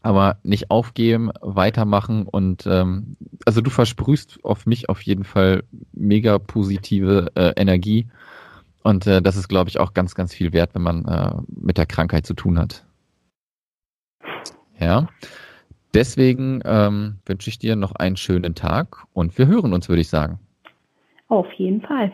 Aber 0.02 0.36
nicht 0.42 0.70
aufgeben, 0.70 1.30
weitermachen 1.40 2.26
und 2.26 2.66
ähm, 2.66 3.16
also 3.46 3.62
du 3.62 3.70
versprühst 3.70 4.44
auf 4.44 4.66
mich 4.66 4.88
auf 4.90 5.00
jeden 5.00 5.24
Fall 5.24 5.62
mega 5.92 6.38
positive 6.38 7.30
äh, 7.34 7.52
Energie. 7.56 8.08
Und 8.82 9.06
äh, 9.06 9.22
das 9.22 9.36
ist, 9.36 9.48
glaube 9.48 9.70
ich, 9.70 9.80
auch 9.80 9.94
ganz, 9.94 10.14
ganz 10.14 10.34
viel 10.34 10.52
wert, 10.52 10.74
wenn 10.74 10.82
man 10.82 11.06
äh, 11.06 11.32
mit 11.48 11.78
der 11.78 11.86
Krankheit 11.86 12.26
zu 12.26 12.34
tun 12.34 12.58
hat. 12.58 12.84
Ja. 14.78 15.08
Deswegen 15.94 16.60
ähm, 16.64 17.18
wünsche 17.26 17.50
ich 17.50 17.58
dir 17.58 17.76
noch 17.76 17.92
einen 17.92 18.16
schönen 18.16 18.54
Tag 18.54 19.04
und 19.12 19.36
wir 19.36 19.46
hören 19.46 19.72
uns, 19.74 19.88
würde 19.88 20.00
ich 20.00 20.08
sagen. 20.08 20.38
Auf 21.28 21.50
jeden 21.54 21.82
Fall. 21.82 22.12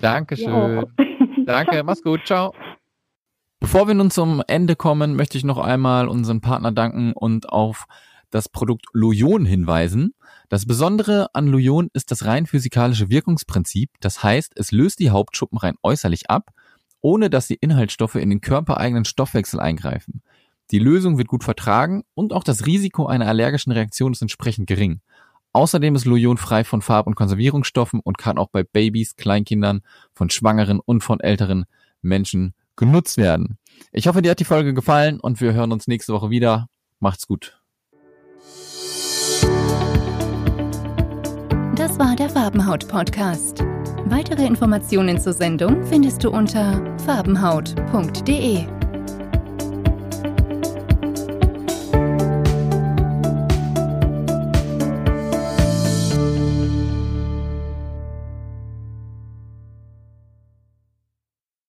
Dankeschön. 0.00 0.86
Danke, 1.46 1.82
mach's 1.84 2.02
gut. 2.02 2.20
Ciao. 2.24 2.54
Bevor 3.60 3.86
wir 3.86 3.94
nun 3.94 4.10
zum 4.10 4.42
Ende 4.48 4.74
kommen, 4.74 5.14
möchte 5.16 5.36
ich 5.36 5.44
noch 5.44 5.58
einmal 5.58 6.08
unseren 6.08 6.40
Partner 6.40 6.72
danken 6.72 7.12
und 7.12 7.48
auf 7.50 7.84
das 8.30 8.48
Produkt 8.48 8.86
Lujon 8.92 9.44
hinweisen. 9.44 10.14
Das 10.48 10.66
Besondere 10.66 11.28
an 11.34 11.46
Lujon 11.46 11.90
ist 11.92 12.10
das 12.10 12.24
rein 12.24 12.46
physikalische 12.46 13.10
Wirkungsprinzip. 13.10 13.90
Das 14.00 14.22
heißt, 14.22 14.54
es 14.56 14.72
löst 14.72 14.98
die 14.98 15.10
Hauptschuppen 15.10 15.58
rein 15.58 15.74
äußerlich 15.82 16.30
ab, 16.30 16.50
ohne 17.00 17.30
dass 17.30 17.48
die 17.48 17.58
Inhaltsstoffe 17.60 18.16
in 18.16 18.30
den 18.30 18.40
körpereigenen 18.40 19.04
Stoffwechsel 19.04 19.60
eingreifen. 19.60 20.22
Die 20.70 20.78
Lösung 20.78 21.18
wird 21.18 21.28
gut 21.28 21.42
vertragen 21.42 22.04
und 22.14 22.32
auch 22.32 22.44
das 22.44 22.66
Risiko 22.66 23.06
einer 23.06 23.26
allergischen 23.26 23.72
Reaktion 23.72 24.12
ist 24.12 24.22
entsprechend 24.22 24.68
gering. 24.68 25.00
Außerdem 25.52 25.96
ist 25.96 26.04
Lujon 26.04 26.36
frei 26.36 26.62
von 26.62 26.80
Farb- 26.80 27.08
und 27.08 27.16
Konservierungsstoffen 27.16 28.00
und 28.00 28.18
kann 28.18 28.38
auch 28.38 28.50
bei 28.50 28.62
Babys, 28.62 29.16
Kleinkindern, 29.16 29.82
von 30.12 30.30
Schwangeren 30.30 30.78
und 30.78 31.02
von 31.02 31.18
älteren 31.18 31.64
Menschen 32.02 32.54
genutzt 32.76 33.16
werden. 33.16 33.58
Ich 33.92 34.06
hoffe, 34.06 34.22
dir 34.22 34.30
hat 34.30 34.40
die 34.40 34.44
Folge 34.44 34.72
gefallen 34.72 35.18
und 35.18 35.40
wir 35.40 35.52
hören 35.52 35.72
uns 35.72 35.88
nächste 35.88 36.12
Woche 36.12 36.30
wieder. 36.30 36.68
Macht's 37.00 37.26
gut. 37.26 37.60
Das 41.74 41.98
war 41.98 42.14
der 42.14 42.28
Farbenhaut 42.28 42.86
Podcast. 42.86 43.64
Weitere 44.04 44.46
Informationen 44.46 45.20
zur 45.20 45.32
Sendung 45.32 45.84
findest 45.84 46.22
du 46.22 46.30
unter 46.30 46.96
farbenhaut.de. 46.98 48.66